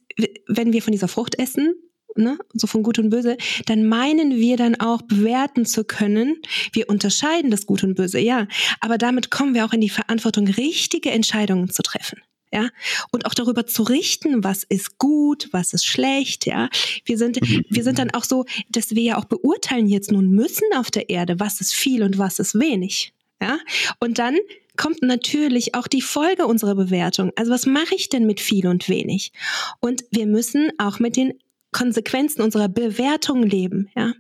wenn 0.47 0.73
wir 0.73 0.83
von 0.83 0.93
dieser 0.93 1.09
Frucht 1.09 1.39
essen, 1.39 1.75
ne, 2.17 2.39
so 2.53 2.67
von 2.67 2.83
Gut 2.83 2.99
und 2.99 3.11
Böse, 3.11 3.37
dann 3.67 3.89
meinen 3.89 4.37
wir 4.37 4.57
dann 4.57 4.79
auch 4.79 5.03
bewerten 5.03 5.65
zu 5.65 5.85
können. 5.85 6.37
Wir 6.73 6.89
unterscheiden 6.89 7.51
das 7.51 7.67
Gut 7.67 7.83
und 7.83 7.95
Böse, 7.95 8.19
ja, 8.19 8.47
aber 8.81 8.99
damit 8.99 9.31
kommen 9.31 9.55
wir 9.55 9.65
auch 9.65 9.73
in 9.73 9.81
die 9.81 9.89
Verantwortung, 9.89 10.47
richtige 10.47 11.11
Entscheidungen 11.11 11.71
zu 11.71 11.83
treffen 11.83 12.21
ja, 12.53 12.69
und 13.11 13.27
auch 13.27 13.35
darüber 13.35 13.67
zu 13.67 13.83
richten, 13.83 14.45
was 14.45 14.63
ist 14.65 14.99
gut, 14.99 15.49
was 15.53 15.73
ist 15.73 15.87
schlecht, 15.87 16.47
ja. 16.47 16.69
Wir 17.05 17.19
sind, 17.19 17.41
mhm. 17.41 17.65
wir 17.69 17.83
sind 17.83 17.99
dann 17.99 18.11
auch 18.11 18.25
so, 18.25 18.45
dass 18.69 18.91
wir 18.91 19.03
ja 19.03 19.19
auch 19.19 19.25
beurteilen 19.25 19.87
jetzt 19.87 20.13
nun 20.13 20.31
müssen 20.31 20.67
auf 20.77 20.91
der 20.91 21.11
Erde, 21.11 21.41
was 21.41 21.61
ist 21.61 21.75
viel 21.75 22.03
und 22.03 22.19
was 22.19 22.39
ist 22.39 22.59
wenig, 22.59 23.15
ja. 23.41 23.59
Und 24.01 24.19
dann 24.19 24.37
kommt 24.77 25.03
natürlich 25.03 25.75
auch 25.75 25.87
die 25.87 26.03
Folge 26.03 26.47
unserer 26.47 26.75
Bewertung. 26.75 27.33
Also 27.37 27.53
was 27.53 27.67
mache 27.67 27.95
ich 27.95 28.09
denn 28.09 28.27
mit 28.27 28.41
viel 28.41 28.67
und 28.67 28.89
wenig? 28.89 29.33
Und 29.81 30.05
wir 30.11 30.27
müssen 30.27 30.71
auch 30.79 30.99
mit 30.99 31.17
den 31.17 31.35
Konsequenzen 31.73 32.43
unserer 32.43 32.69
Bewertung 32.69 33.43
leben, 33.43 33.91
ja 33.97 34.13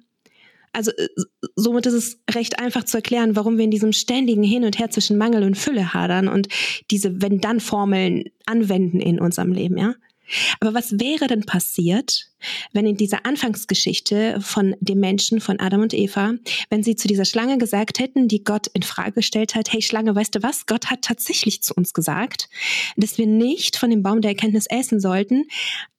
also 0.72 0.90
äh, 0.92 1.08
somit 1.56 1.86
ist 1.86 1.94
es 1.94 2.20
recht 2.30 2.58
einfach 2.58 2.84
zu 2.84 2.98
erklären, 2.98 3.36
warum 3.36 3.58
wir 3.58 3.64
in 3.64 3.70
diesem 3.70 3.92
ständigen 3.92 4.42
Hin 4.42 4.64
und 4.64 4.78
Her 4.78 4.90
zwischen 4.90 5.18
Mangel 5.18 5.42
und 5.42 5.56
Fülle 5.56 5.94
hadern 5.94 6.28
und 6.28 6.48
diese 6.90 7.20
Wenn-Dann-Formeln 7.20 8.24
anwenden 8.46 9.00
in 9.00 9.20
unserem 9.20 9.52
Leben, 9.52 9.78
ja. 9.78 9.94
Aber 10.60 10.72
was 10.72 10.98
wäre 10.98 11.26
denn 11.26 11.44
passiert, 11.44 12.30
wenn 12.72 12.86
in 12.86 12.96
dieser 12.96 13.26
Anfangsgeschichte 13.26 14.40
von 14.40 14.74
dem 14.80 15.00
Menschen, 15.00 15.40
von 15.40 15.60
Adam 15.60 15.82
und 15.82 15.94
Eva, 15.94 16.34
wenn 16.70 16.82
sie 16.82 16.96
zu 16.96 17.06
dieser 17.06 17.24
Schlange 17.24 17.58
gesagt 17.58 17.98
hätten, 17.98 18.28
die 18.28 18.42
Gott 18.42 18.68
in 18.68 18.82
Frage 18.82 19.12
gestellt 19.12 19.54
hat, 19.54 19.72
hey 19.72 19.82
Schlange, 19.82 20.14
weißt 20.14 20.34
du 20.34 20.42
was? 20.42 20.66
Gott 20.66 20.86
hat 20.86 21.02
tatsächlich 21.02 21.62
zu 21.62 21.74
uns 21.74 21.92
gesagt, 21.92 22.48
dass 22.96 23.18
wir 23.18 23.26
nicht 23.26 23.76
von 23.76 23.90
dem 23.90 24.02
Baum 24.02 24.20
der 24.20 24.30
Erkenntnis 24.30 24.66
essen 24.66 25.00
sollten, 25.00 25.44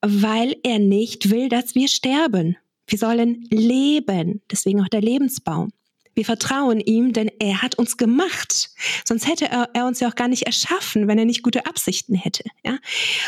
weil 0.02 0.56
er 0.64 0.80
nicht 0.80 1.30
will, 1.30 1.50
dass 1.50 1.76
wir 1.76 1.88
sterben. 1.88 2.58
Wir 2.88 2.98
sollen 2.98 3.48
leben, 3.50 4.42
deswegen 4.52 4.82
auch 4.82 4.88
der 4.88 5.02
Lebensbaum. 5.02 5.72
Wir 6.16 6.26
vertrauen 6.26 6.80
ihm, 6.80 7.12
denn 7.12 7.32
er 7.40 7.62
hat 7.62 7.76
uns 7.76 7.98
gemacht. 7.98 8.70
Sonst 9.04 9.28
hätte 9.28 9.46
er, 9.46 9.70
er, 9.74 9.88
uns 9.88 10.00
ja 10.00 10.10
auch 10.10 10.16
gar 10.16 10.28
nicht 10.28 10.44
erschaffen, 10.44 11.08
wenn 11.08 11.18
er 11.18 11.26
nicht 11.26 11.42
gute 11.42 11.66
Absichten 11.66 12.14
hätte. 12.14 12.44
Ja? 12.64 12.78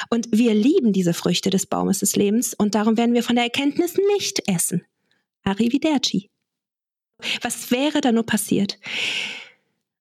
Und 0.10 0.28
wir 0.32 0.54
lieben 0.54 0.94
diese 0.94 1.14
Früchte 1.14 1.50
des 1.50 1.66
Baumes 1.66 2.00
des 2.00 2.16
Lebens 2.16 2.54
und 2.54 2.76
darum 2.76 2.98
werden 2.98 3.16
wir 3.16 3.24
von 3.24 3.36
der 3.36 3.46
Erkenntnis 3.46 3.96
nicht 4.16 4.44
essen. 4.48 4.84
Arrivederci. 5.44 6.30
Was 7.42 7.72
wäre 7.72 8.02
da 8.02 8.12
nur 8.12 8.26
passiert? 8.26 8.78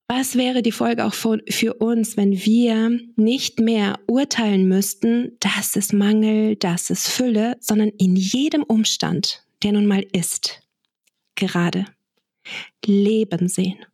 Was 0.09 0.37
wäre 0.37 0.61
die 0.61 0.73
Folge 0.73 1.07
auch 1.07 1.15
für 1.15 1.75
uns, 1.75 2.19
wenn 2.19 2.33
wir 2.33 3.01
nicht 3.17 3.61
mehr 3.61 3.99
urteilen 4.07 4.69
müssten, 4.69 5.39
das 5.41 5.77
ist 5.77 5.95
Mangel, 5.95 6.57
das 6.57 6.91
ist 6.91 7.09
Fülle, 7.09 7.57
sondern 7.61 7.89
in 7.89 8.15
jedem 8.15 8.63
Umstand 8.63 9.44
der 9.65 9.73
nun 9.73 9.87
mal 9.87 10.07
ist, 10.13 10.63
gerade 11.35 11.87
Leben 12.85 13.49
sehen. 13.49 13.85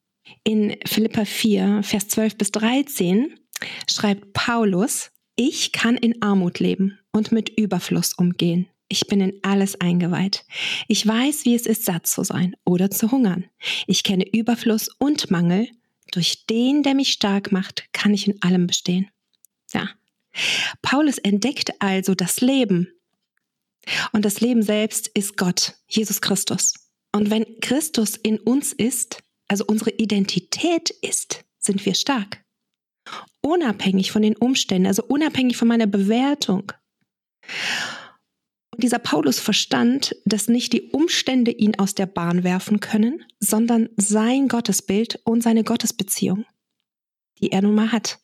In 0.45 0.77
Philippa 0.85 1.25
4, 1.25 1.83
Vers 1.83 2.09
12 2.09 2.37
bis 2.37 2.51
13 2.53 3.39
schreibt 3.89 4.33
Paulus, 4.33 5.11
ich 5.37 5.73
kann 5.73 5.97
in 5.97 6.21
Armut 6.23 6.59
leben 6.59 6.99
und 7.13 7.33
mit 7.33 7.49
Überfluss 7.49 8.13
umgehen. 8.15 8.69
Ich 8.89 9.07
bin 9.07 9.21
in 9.21 9.39
alles 9.43 9.81
eingeweiht. 9.81 10.45
Ich 10.89 11.07
weiß, 11.07 11.45
wie 11.45 11.55
es 11.55 11.67
ist, 11.67 11.85
satt 11.85 12.07
zu 12.07 12.25
sein 12.25 12.57
oder 12.65 12.91
zu 12.91 13.13
hungern. 13.13 13.47
Ich 13.87 14.03
kenne 14.03 14.27
Überfluss 14.29 14.89
und 14.99 15.31
Mangel. 15.31 15.69
Durch 16.11 16.47
den, 16.47 16.83
der 16.83 16.95
mich 16.95 17.13
stark 17.13 17.53
macht, 17.53 17.85
kann 17.93 18.13
ich 18.13 18.27
in 18.27 18.43
allem 18.43 18.67
bestehen. 18.67 19.09
Ja. 19.73 19.89
Paulus 20.83 21.19
entdeckt 21.19 21.71
also 21.79 22.17
das 22.17 22.41
Leben 22.41 22.89
und 24.13 24.25
das 24.25 24.41
Leben 24.41 24.63
selbst 24.63 25.09
ist 25.09 25.37
Gott, 25.37 25.75
Jesus 25.89 26.21
Christus. 26.21 26.75
Und 27.13 27.31
wenn 27.31 27.61
Christus 27.61 28.17
in 28.17 28.39
uns 28.39 28.73
ist, 28.73 29.23
also 29.49 29.65
unsere 29.67 29.91
Identität 29.91 30.91
ist, 30.91 31.45
sind 31.59 31.85
wir 31.85 31.95
stark. 31.95 32.45
Unabhängig 33.41 34.13
von 34.13 34.23
den 34.23 34.37
Umständen, 34.37 34.87
also 34.87 35.03
unabhängig 35.05 35.57
von 35.57 35.69
meiner 35.69 35.87
Bewertung. 35.87 36.73
Und 38.73 38.85
dieser 38.85 38.99
Paulus 38.99 39.41
verstand, 39.41 40.15
dass 40.25 40.49
nicht 40.49 40.73
die 40.73 40.91
Umstände 40.91 41.51
ihn 41.51 41.79
aus 41.79 41.95
der 41.95 42.07
Bahn 42.07 42.45
werfen 42.45 42.81
können, 42.81 43.25
sondern 43.41 43.89
sein 43.97 44.49
Gottesbild 44.49 45.21
und 45.25 45.43
seine 45.43 45.65
Gottesbeziehung, 45.65 46.45
die 47.41 47.51
er 47.51 47.63
nun 47.63 47.75
mal 47.75 47.91
hat. 47.91 48.21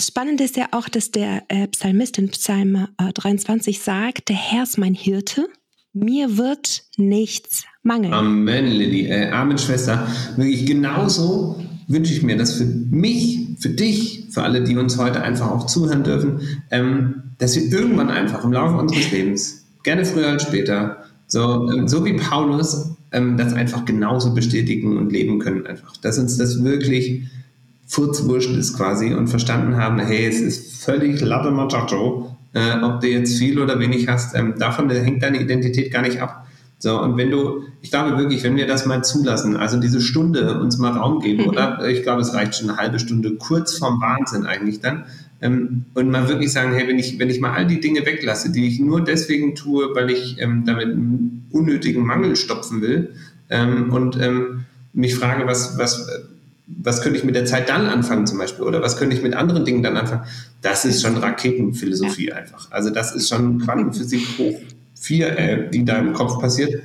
Spannend 0.00 0.40
ist 0.40 0.56
ja 0.56 0.66
auch, 0.72 0.88
dass 0.88 1.10
der 1.10 1.42
äh, 1.48 1.66
Psalmist 1.68 2.18
in 2.18 2.28
Psalm 2.28 2.88
äh, 2.98 3.12
23 3.12 3.80
sagt, 3.80 4.28
der 4.28 4.36
Herr 4.36 4.62
ist 4.62 4.78
mein 4.78 4.94
Hirte, 4.94 5.48
mir 5.92 6.36
wird 6.36 6.84
nichts 6.96 7.64
mangeln. 7.82 8.12
Amen, 8.12 8.66
Lilly. 8.66 9.06
Äh, 9.06 9.30
Amen, 9.30 9.58
Schwester. 9.58 10.06
Wirklich 10.36 10.66
genauso 10.66 11.60
wünsche 11.88 12.12
ich 12.12 12.22
mir 12.22 12.36
das 12.36 12.54
für 12.54 12.66
mich, 12.66 13.56
für 13.58 13.70
dich, 13.70 14.26
für 14.30 14.42
alle, 14.42 14.62
die 14.62 14.76
uns 14.76 14.98
heute 14.98 15.22
einfach 15.22 15.50
auch 15.50 15.66
zuhören 15.66 16.04
dürfen, 16.04 16.40
ähm, 16.70 17.22
dass 17.38 17.56
wir 17.56 17.72
irgendwann 17.72 18.10
einfach 18.10 18.44
im 18.44 18.52
Laufe 18.52 18.76
unseres 18.76 19.10
Lebens, 19.10 19.66
gerne 19.82 20.04
früher 20.04 20.28
als 20.28 20.42
später, 20.42 21.04
so, 21.26 21.70
ähm, 21.70 21.88
so 21.88 22.04
wie 22.04 22.14
Paulus, 22.14 22.90
ähm, 23.10 23.36
das 23.36 23.54
einfach 23.54 23.84
genauso 23.84 24.34
bestätigen 24.34 24.98
und 24.98 25.10
leben 25.10 25.38
können 25.38 25.66
einfach. 25.66 25.96
Dass 25.96 26.18
uns 26.18 26.36
das 26.36 26.62
wirklich 26.62 27.22
furzwurscht 27.88 28.50
ist 28.50 28.76
quasi 28.76 29.14
und 29.14 29.28
verstanden 29.28 29.76
haben, 29.76 29.98
hey, 29.98 30.26
es 30.26 30.40
ist 30.40 30.84
völlig 30.84 31.20
Latte 31.20 31.50
Machacho, 31.50 32.36
äh, 32.52 32.82
ob 32.82 33.00
du 33.00 33.08
jetzt 33.08 33.38
viel 33.38 33.58
oder 33.58 33.80
wenig 33.80 34.08
hast, 34.08 34.36
ähm, 34.36 34.54
davon 34.58 34.90
hängt 34.90 35.22
deine 35.22 35.40
Identität 35.40 35.90
gar 35.92 36.02
nicht 36.02 36.20
ab. 36.20 36.46
So, 36.80 37.00
und 37.00 37.16
wenn 37.16 37.30
du, 37.30 37.62
ich 37.82 37.90
glaube 37.90 38.16
wirklich, 38.16 38.44
wenn 38.44 38.56
wir 38.56 38.66
das 38.66 38.86
mal 38.86 39.02
zulassen, 39.02 39.56
also 39.56 39.80
diese 39.80 40.00
Stunde 40.00 40.60
uns 40.60 40.78
mal 40.78 40.92
Raum 40.92 41.20
geben, 41.20 41.42
mhm. 41.42 41.48
oder? 41.48 41.88
Ich 41.88 42.04
glaube, 42.04 42.20
es 42.20 42.34
reicht 42.34 42.54
schon 42.54 42.70
eine 42.70 42.78
halbe 42.78 43.00
Stunde, 43.00 43.34
kurz 43.34 43.78
vorm 43.78 44.00
Wahnsinn 44.00 44.46
eigentlich 44.46 44.80
dann, 44.80 45.06
ähm, 45.40 45.86
und 45.94 46.10
mal 46.10 46.28
wirklich 46.28 46.52
sagen, 46.52 46.72
hey, 46.74 46.86
wenn 46.86 46.98
ich, 46.98 47.18
wenn 47.18 47.30
ich 47.30 47.40
mal 47.40 47.52
all 47.52 47.66
die 47.66 47.80
Dinge 47.80 48.04
weglasse, 48.04 48.52
die 48.52 48.68
ich 48.68 48.80
nur 48.80 49.02
deswegen 49.02 49.54
tue, 49.54 49.94
weil 49.94 50.10
ich 50.10 50.36
ähm, 50.40 50.64
damit 50.66 50.88
einen 50.88 51.48
unnötigen 51.50 52.04
Mangel 52.04 52.36
stopfen 52.36 52.80
will, 52.82 53.14
ähm, 53.50 53.92
und 53.92 54.20
ähm, 54.20 54.66
mich 54.92 55.14
frage, 55.14 55.46
was, 55.46 55.78
was, 55.78 56.06
was 56.76 57.00
könnte 57.02 57.18
ich 57.18 57.24
mit 57.24 57.34
der 57.34 57.46
Zeit 57.46 57.68
dann 57.68 57.86
anfangen 57.86 58.26
zum 58.26 58.38
Beispiel 58.38 58.64
oder 58.64 58.82
was 58.82 58.98
könnte 58.98 59.16
ich 59.16 59.22
mit 59.22 59.34
anderen 59.34 59.64
Dingen 59.64 59.82
dann 59.82 59.96
anfangen? 59.96 60.22
Das 60.60 60.84
ist 60.84 61.02
schon 61.02 61.16
Raketenphilosophie 61.16 62.32
einfach. 62.32 62.70
Also 62.70 62.90
das 62.90 63.14
ist 63.14 63.28
schon 63.28 63.58
Quantenphysik 63.60 64.26
hoch 64.38 64.60
vier, 64.94 65.38
äh, 65.38 65.70
die 65.70 65.84
da 65.84 65.98
im 65.98 66.12
Kopf 66.12 66.40
passiert. 66.40 66.82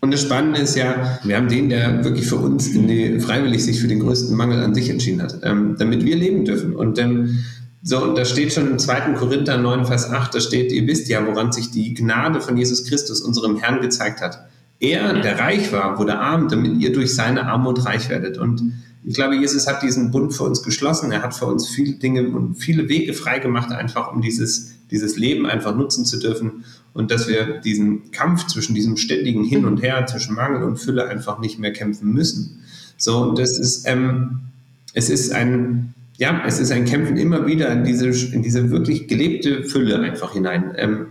Und 0.00 0.12
das 0.12 0.22
Spannende 0.22 0.60
ist 0.60 0.76
ja, 0.76 1.18
wir 1.24 1.36
haben 1.36 1.48
den, 1.48 1.68
der 1.68 2.04
wirklich 2.04 2.26
für 2.26 2.36
uns 2.36 2.72
die, 2.72 3.20
freiwillig 3.20 3.64
sich 3.64 3.80
für 3.80 3.88
den 3.88 4.00
größten 4.00 4.34
Mangel 4.36 4.62
an 4.62 4.74
sich 4.74 4.88
entschieden 4.88 5.22
hat, 5.22 5.40
ähm, 5.42 5.76
damit 5.78 6.04
wir 6.04 6.16
leben 6.16 6.44
dürfen. 6.44 6.74
Und 6.74 6.98
ähm, 6.98 7.44
So, 7.82 8.02
und 8.02 8.16
da 8.16 8.24
steht 8.24 8.52
schon 8.52 8.70
im 8.70 8.78
2. 8.78 9.14
Korinther 9.14 9.58
9, 9.58 9.86
Vers 9.86 10.10
8, 10.10 10.34
da 10.34 10.40
steht, 10.40 10.72
ihr 10.72 10.86
wisst 10.86 11.08
ja, 11.08 11.26
woran 11.26 11.52
sich 11.52 11.70
die 11.70 11.94
Gnade 11.94 12.40
von 12.40 12.56
Jesus 12.56 12.84
Christus, 12.84 13.20
unserem 13.22 13.58
Herrn, 13.58 13.80
gezeigt 13.80 14.20
hat. 14.20 14.46
Er, 14.80 15.14
der 15.20 15.38
reich 15.38 15.72
war, 15.72 15.98
wurde 15.98 16.18
arm, 16.18 16.48
damit 16.48 16.80
ihr 16.80 16.92
durch 16.92 17.14
seine 17.14 17.46
Armut 17.46 17.84
reich 17.84 18.08
werdet. 18.08 18.38
Und 18.38 18.62
ich 19.02 19.14
glaube, 19.14 19.36
Jesus 19.36 19.66
hat 19.66 19.82
diesen 19.82 20.10
Bund 20.10 20.34
für 20.34 20.44
uns 20.44 20.62
geschlossen. 20.62 21.10
Er 21.10 21.22
hat 21.22 21.34
für 21.34 21.46
uns 21.46 21.68
viele 21.68 21.94
Dinge 21.94 22.28
und 22.28 22.56
viele 22.56 22.88
Wege 22.88 23.14
freigemacht, 23.14 23.72
einfach 23.72 24.12
um 24.12 24.20
dieses, 24.20 24.72
dieses 24.90 25.16
Leben 25.16 25.46
einfach 25.46 25.74
nutzen 25.74 26.04
zu 26.04 26.18
dürfen 26.18 26.64
und 26.92 27.10
dass 27.10 27.28
wir 27.28 27.60
diesen 27.60 28.10
Kampf 28.10 28.46
zwischen 28.46 28.74
diesem 28.74 28.96
ständigen 28.96 29.44
Hin 29.44 29.64
und 29.64 29.82
Her, 29.82 30.04
zwischen 30.06 30.34
Mangel 30.34 30.64
und 30.64 30.76
Fülle 30.76 31.08
einfach 31.08 31.38
nicht 31.38 31.58
mehr 31.58 31.72
kämpfen 31.72 32.12
müssen. 32.12 32.60
So, 32.96 33.18
und 33.22 33.38
das 33.38 33.58
ist, 33.58 33.86
ähm, 33.86 34.40
es 34.92 35.08
ist 35.08 35.32
ein, 35.32 35.94
ja, 36.18 36.42
es 36.46 36.58
ist 36.58 36.72
ein 36.72 36.84
Kämpfen 36.84 37.16
immer 37.16 37.46
wieder 37.46 37.72
in 37.72 37.84
diese, 37.84 38.08
in 38.08 38.42
diese 38.42 38.70
wirklich 38.70 39.08
gelebte 39.08 39.64
Fülle 39.64 40.00
einfach 40.00 40.32
hinein. 40.32 40.74
Ähm, 40.76 41.06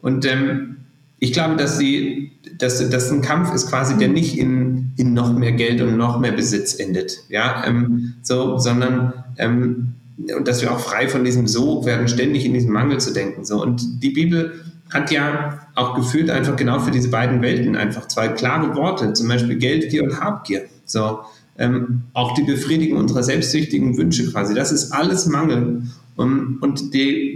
und 0.00 0.24
ähm, 0.26 0.76
ich 1.18 1.32
glaube, 1.32 1.56
dass, 1.56 1.78
sie, 1.78 2.32
dass, 2.58 2.88
dass 2.90 3.10
ein 3.10 3.22
Kampf 3.22 3.54
ist 3.54 3.68
quasi, 3.68 3.96
der 3.96 4.08
nicht 4.08 4.38
in, 4.38 4.81
in 4.96 5.14
noch 5.14 5.32
mehr 5.32 5.52
Geld 5.52 5.80
und 5.80 5.96
noch 5.96 6.18
mehr 6.18 6.32
Besitz 6.32 6.74
endet, 6.74 7.24
ja, 7.28 7.64
ähm, 7.66 8.14
so, 8.22 8.58
sondern 8.58 9.12
ähm, 9.38 9.94
und 10.36 10.46
dass 10.46 10.62
wir 10.62 10.72
auch 10.72 10.78
frei 10.78 11.08
von 11.08 11.24
diesem 11.24 11.46
Sog 11.46 11.86
werden, 11.86 12.08
ständig 12.08 12.44
in 12.44 12.54
diesem 12.54 12.72
Mangel 12.72 12.98
zu 13.00 13.12
denken. 13.12 13.44
So. 13.44 13.62
Und 13.62 14.02
die 14.02 14.10
Bibel 14.10 14.52
hat 14.92 15.10
ja 15.10 15.66
auch 15.74 15.94
gefühlt 15.94 16.30
einfach 16.30 16.56
genau 16.56 16.80
für 16.80 16.90
diese 16.90 17.08
beiden 17.08 17.40
Welten 17.42 17.76
einfach 17.76 18.08
zwei 18.08 18.28
klare 18.28 18.76
Worte, 18.76 19.12
zum 19.14 19.28
Beispiel 19.28 19.56
Geldgier 19.56 20.04
und 20.04 20.20
Habgier. 20.20 20.66
So, 20.84 21.20
ähm, 21.58 22.02
auch 22.12 22.34
die 22.34 22.42
Befriedigung 22.42 22.98
unserer 22.98 23.22
selbstsüchtigen 23.22 23.96
Wünsche 23.96 24.30
quasi. 24.30 24.54
Das 24.54 24.70
ist 24.70 24.92
alles 24.92 25.26
Mangel. 25.26 25.82
Und, 26.16 26.58
und 26.60 26.92
die, 26.92 27.31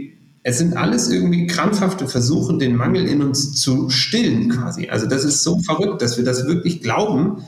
es 0.49 0.59
sind 0.59 0.77
alles 0.77 1.11
irgendwie 1.11 1.49
krampfhafte 1.49 2.07
Versuche, 2.07 2.57
den 2.57 2.77
Mangel 2.77 3.09
in 3.09 3.21
uns 3.21 3.55
zu 3.61 3.91
stillen 3.91 4.49
quasi. 4.51 4.89
Also 4.89 5.09
das 5.09 5.25
ist 5.25 5.43
so 5.43 5.59
verrückt, 5.59 6.01
dass 6.01 6.19
wir 6.19 6.25
das 6.25 6.47
wirklich 6.47 6.83
glauben. 6.83 7.43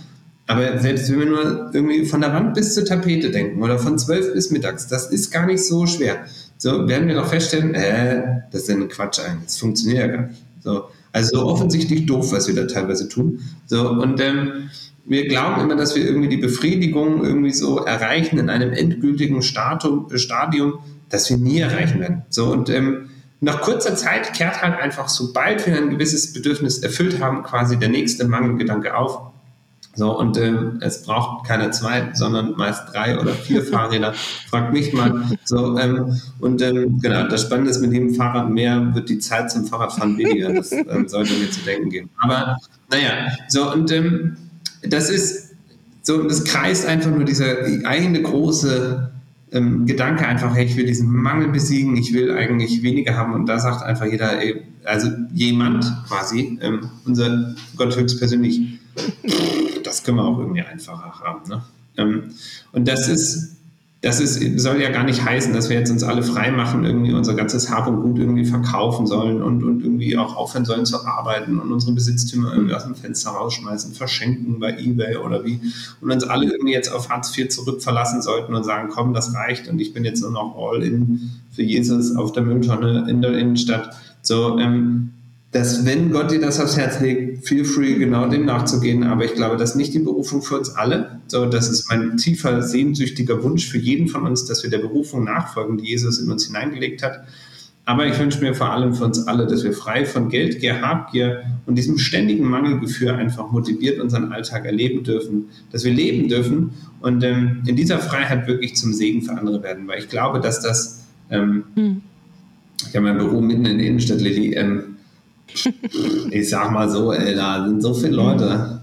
Aber 0.48 0.80
selbst 0.80 1.08
wenn 1.08 1.20
wir 1.20 1.26
nur 1.26 1.70
irgendwie 1.72 2.06
von 2.06 2.20
der 2.22 2.32
Wand 2.32 2.54
bis 2.54 2.74
zur 2.74 2.84
Tapete 2.84 3.30
denken 3.30 3.62
oder 3.62 3.78
von 3.78 4.00
zwölf 4.00 4.32
bis 4.32 4.50
mittags, 4.50 4.88
das 4.88 5.12
ist 5.12 5.30
gar 5.30 5.46
nicht 5.46 5.64
so 5.64 5.86
schwer. 5.86 6.24
So 6.56 6.88
werden 6.88 7.06
wir 7.06 7.14
doch 7.14 7.28
feststellen, 7.28 7.72
äh, 7.76 8.40
das 8.50 8.62
ist 8.62 8.68
ja 8.68 8.74
ein 8.74 8.88
Quatsch 8.88 9.20
eigentlich. 9.20 9.44
Das 9.44 9.58
funktioniert 9.58 10.00
ja 10.00 10.06
gar 10.08 10.26
nicht. 10.26 10.42
So, 10.64 10.86
also 11.12 11.38
so 11.38 11.46
offensichtlich 11.46 12.04
doof, 12.06 12.32
was 12.32 12.48
wir 12.48 12.56
da 12.56 12.64
teilweise 12.64 13.08
tun. 13.08 13.38
So, 13.66 13.90
und 13.90 14.20
ähm, 14.20 14.70
wir 15.06 15.28
glauben 15.28 15.60
immer, 15.60 15.76
dass 15.76 15.94
wir 15.94 16.04
irgendwie 16.04 16.30
die 16.30 16.38
Befriedigung 16.38 17.24
irgendwie 17.24 17.52
so 17.52 17.78
erreichen 17.78 18.40
in 18.40 18.50
einem 18.50 18.72
endgültigen 18.72 19.40
Statum, 19.42 20.08
Stadium, 20.16 20.80
das 21.08 21.28
wir 21.30 21.36
nie 21.36 21.58
erreichen 21.58 22.00
werden. 22.00 22.22
So 22.28 22.52
und 22.52 22.68
ähm, 22.70 23.10
nach 23.40 23.60
kurzer 23.60 23.94
Zeit 23.94 24.32
kehrt 24.34 24.62
halt 24.62 24.80
einfach, 24.80 25.08
sobald 25.08 25.64
wir 25.66 25.76
ein 25.76 25.90
gewisses 25.90 26.32
Bedürfnis 26.32 26.78
erfüllt 26.78 27.20
haben, 27.20 27.42
quasi 27.44 27.78
der 27.78 27.88
nächste 27.88 28.26
Mangelgedanke 28.26 28.96
auf. 28.96 29.20
So, 29.94 30.16
und 30.16 30.36
ähm, 30.38 30.78
es 30.80 31.02
braucht 31.02 31.46
keine 31.46 31.70
zwei, 31.72 32.10
sondern 32.14 32.56
meist 32.56 32.92
drei 32.92 33.18
oder 33.18 33.32
vier 33.32 33.62
Fahrräder. 33.64 34.14
Fragt 34.48 34.72
mich 34.72 34.92
mal. 34.92 35.22
So, 35.44 35.76
ähm, 35.78 36.20
und 36.38 36.62
ähm, 36.62 37.00
genau, 37.00 37.26
das 37.28 37.42
Spannende 37.42 37.70
ist, 37.70 37.80
mit 37.80 37.92
jedem 37.92 38.14
Fahrrad 38.14 38.48
mehr 38.48 38.94
wird 38.94 39.08
die 39.08 39.18
Zeit 39.18 39.50
zum 39.50 39.66
Fahrradfahren 39.66 40.16
weniger. 40.16 40.52
Das 40.52 40.70
ähm, 40.70 41.08
sollte 41.08 41.34
mir 41.34 41.50
zu 41.50 41.60
denken 41.60 41.90
geben. 41.90 42.10
Aber 42.20 42.58
naja, 42.90 43.32
so, 43.48 43.72
und 43.72 43.90
ähm, 43.90 44.36
das 44.82 45.10
ist 45.10 45.56
so, 46.02 46.22
das 46.22 46.44
kreist 46.44 46.86
einfach 46.86 47.10
nur 47.10 47.24
dieser 47.24 47.56
eine 47.84 48.22
große 48.22 49.10
ähm, 49.52 49.86
Gedanke 49.86 50.26
einfach, 50.26 50.54
hey, 50.54 50.64
ich 50.66 50.76
will 50.76 50.86
diesen 50.86 51.10
Mangel 51.10 51.48
besiegen, 51.48 51.96
ich 51.96 52.12
will 52.12 52.32
eigentlich 52.32 52.82
weniger 52.82 53.16
haben 53.16 53.34
und 53.34 53.46
da 53.46 53.58
sagt 53.58 53.82
einfach 53.82 54.06
jeder, 54.06 54.38
also 54.84 55.08
jemand 55.32 55.84
quasi, 56.06 56.58
ähm, 56.62 56.90
unser 57.04 57.54
Gott 57.76 57.96
höchstpersönlich, 57.96 58.78
das 59.84 60.04
können 60.04 60.18
wir 60.18 60.24
auch 60.24 60.38
irgendwie 60.38 60.62
einfacher 60.62 61.20
haben. 61.20 61.48
Ne? 61.48 61.62
Ähm, 61.96 62.22
und 62.72 62.88
das 62.88 63.08
ist 63.08 63.57
das 64.00 64.20
ist, 64.20 64.60
soll 64.60 64.80
ja 64.80 64.90
gar 64.90 65.02
nicht 65.02 65.24
heißen, 65.24 65.52
dass 65.52 65.68
wir 65.68 65.76
jetzt 65.76 65.90
uns 65.90 66.04
alle 66.04 66.22
frei 66.22 66.52
machen, 66.52 66.84
irgendwie 66.84 67.12
unser 67.12 67.34
ganzes 67.34 67.68
Hab 67.68 67.88
und 67.88 68.00
Gut 68.02 68.18
irgendwie 68.18 68.44
verkaufen 68.44 69.08
sollen 69.08 69.42
und, 69.42 69.64
und 69.64 69.82
irgendwie 69.82 70.16
auch 70.16 70.36
aufhören 70.36 70.64
sollen 70.64 70.86
zu 70.86 71.04
arbeiten 71.04 71.58
und 71.58 71.72
unsere 71.72 71.92
Besitztümer 71.92 72.52
irgendwie 72.52 72.74
aus 72.74 72.84
dem 72.84 72.94
Fenster 72.94 73.30
rausschmeißen, 73.30 73.94
verschenken 73.94 74.60
bei 74.60 74.78
Ebay 74.78 75.16
oder 75.16 75.44
wie 75.44 75.60
und 76.00 76.12
uns 76.12 76.22
alle 76.22 76.46
irgendwie 76.46 76.74
jetzt 76.74 76.92
auf 76.92 77.08
Hartz 77.08 77.36
IV 77.36 77.48
zurückverlassen 77.48 78.22
sollten 78.22 78.54
und 78.54 78.62
sagen, 78.62 78.88
komm, 78.88 79.14
das 79.14 79.34
reicht 79.34 79.66
und 79.66 79.80
ich 79.80 79.92
bin 79.92 80.04
jetzt 80.04 80.20
nur 80.20 80.30
noch 80.30 80.56
all 80.56 80.84
in 80.84 81.30
für 81.50 81.62
Jesus 81.64 82.14
auf 82.14 82.30
der 82.30 82.44
Mülltonne 82.44 83.10
in 83.10 83.20
der 83.20 83.36
Innenstadt. 83.36 83.96
So, 84.22 84.60
ähm, 84.60 85.10
dass 85.58 85.84
wenn 85.84 86.12
Gott 86.12 86.30
dir 86.30 86.40
das 86.40 86.60
aufs 86.60 86.76
Herz 86.76 87.00
legt, 87.00 87.44
feel 87.44 87.64
free, 87.64 87.94
genau 87.94 88.28
dem 88.28 88.44
nachzugehen. 88.44 89.02
Aber 89.02 89.24
ich 89.24 89.34
glaube, 89.34 89.56
das 89.56 89.70
ist 89.70 89.76
nicht 89.76 89.92
die 89.92 89.98
Berufung 89.98 90.40
für 90.40 90.56
uns 90.56 90.70
alle. 90.70 91.20
So, 91.26 91.46
das 91.46 91.68
ist 91.68 91.90
mein 91.90 92.16
tiefer, 92.16 92.62
sehnsüchtiger 92.62 93.42
Wunsch 93.42 93.66
für 93.66 93.78
jeden 93.78 94.06
von 94.06 94.24
uns, 94.24 94.44
dass 94.44 94.62
wir 94.62 94.70
der 94.70 94.78
Berufung 94.78 95.24
nachfolgen, 95.24 95.78
die 95.78 95.88
Jesus 95.88 96.20
in 96.20 96.30
uns 96.30 96.46
hineingelegt 96.46 97.02
hat. 97.02 97.24
Aber 97.86 98.06
ich 98.06 98.16
wünsche 98.20 98.40
mir 98.40 98.54
vor 98.54 98.70
allem 98.70 98.94
für 98.94 99.04
uns 99.04 99.26
alle, 99.26 99.48
dass 99.48 99.64
wir 99.64 99.72
frei 99.72 100.06
von 100.06 100.28
Geldgier, 100.28 100.80
Habgier 100.80 101.42
und 101.66 101.74
diesem 101.74 101.98
ständigen 101.98 102.44
Mangelgefühl 102.44 103.10
einfach 103.10 103.50
motiviert 103.50 103.98
unseren 103.98 104.30
Alltag 104.32 104.64
erleben 104.64 105.02
dürfen, 105.02 105.46
dass 105.72 105.82
wir 105.82 105.92
leben 105.92 106.28
dürfen 106.28 106.70
und 107.00 107.24
ähm, 107.24 107.64
in 107.66 107.74
dieser 107.74 107.98
Freiheit 107.98 108.46
wirklich 108.46 108.76
zum 108.76 108.92
Segen 108.92 109.22
für 109.22 109.32
andere 109.32 109.60
werden. 109.64 109.88
Weil 109.88 109.98
ich 109.98 110.08
glaube, 110.08 110.38
dass 110.38 110.60
das, 110.60 111.06
ähm, 111.30 111.64
hm. 111.74 112.02
ich 112.88 112.94
habe 112.94 113.06
mein 113.06 113.18
Büro 113.18 113.40
mitten 113.40 113.64
in 113.64 113.78
der 113.78 113.86
Innenstadt, 113.88 114.20
Lilly, 114.20 114.54
ähm, 114.54 114.97
ich 116.30 116.48
sag 116.48 116.70
mal 116.72 116.88
so, 116.88 117.12
ey, 117.12 117.34
da 117.34 117.66
sind 117.66 117.82
so 117.82 117.94
viele 117.94 118.16
Leute, 118.16 118.80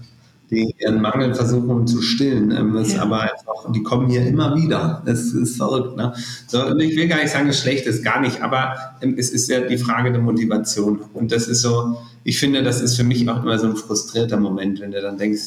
die 0.50 0.74
ihren 0.78 1.00
Mangel 1.00 1.34
versuchen 1.34 1.86
zu 1.86 2.02
stillen. 2.02 2.50
Ähm, 2.50 2.84
ja. 2.84 3.02
Aber 3.02 3.22
einfach, 3.22 3.72
die 3.72 3.82
kommen 3.82 4.08
hier 4.08 4.26
immer 4.26 4.54
wieder. 4.56 5.02
Es 5.04 5.32
ist 5.32 5.56
verrückt. 5.56 5.96
Ne? 5.96 6.12
So, 6.46 6.76
ich 6.78 6.96
will 6.96 7.08
gar 7.08 7.18
nicht 7.18 7.30
sagen, 7.30 7.48
es 7.48 7.60
schlecht 7.60 7.86
ist, 7.86 8.04
gar 8.04 8.20
nicht. 8.20 8.42
Aber 8.42 8.76
ähm, 9.00 9.16
es 9.18 9.30
ist 9.30 9.48
ja 9.48 9.60
die 9.60 9.78
Frage 9.78 10.12
der 10.12 10.20
Motivation. 10.20 11.00
Und 11.14 11.32
das 11.32 11.48
ist 11.48 11.62
so, 11.62 11.98
ich 12.24 12.38
finde, 12.38 12.62
das 12.62 12.80
ist 12.80 12.96
für 12.96 13.04
mich 13.04 13.28
auch 13.28 13.42
immer 13.42 13.58
so 13.58 13.66
ein 13.66 13.76
frustrierter 13.76 14.36
Moment, 14.36 14.80
wenn 14.80 14.92
du 14.92 15.00
dann 15.00 15.18
denkst, 15.18 15.42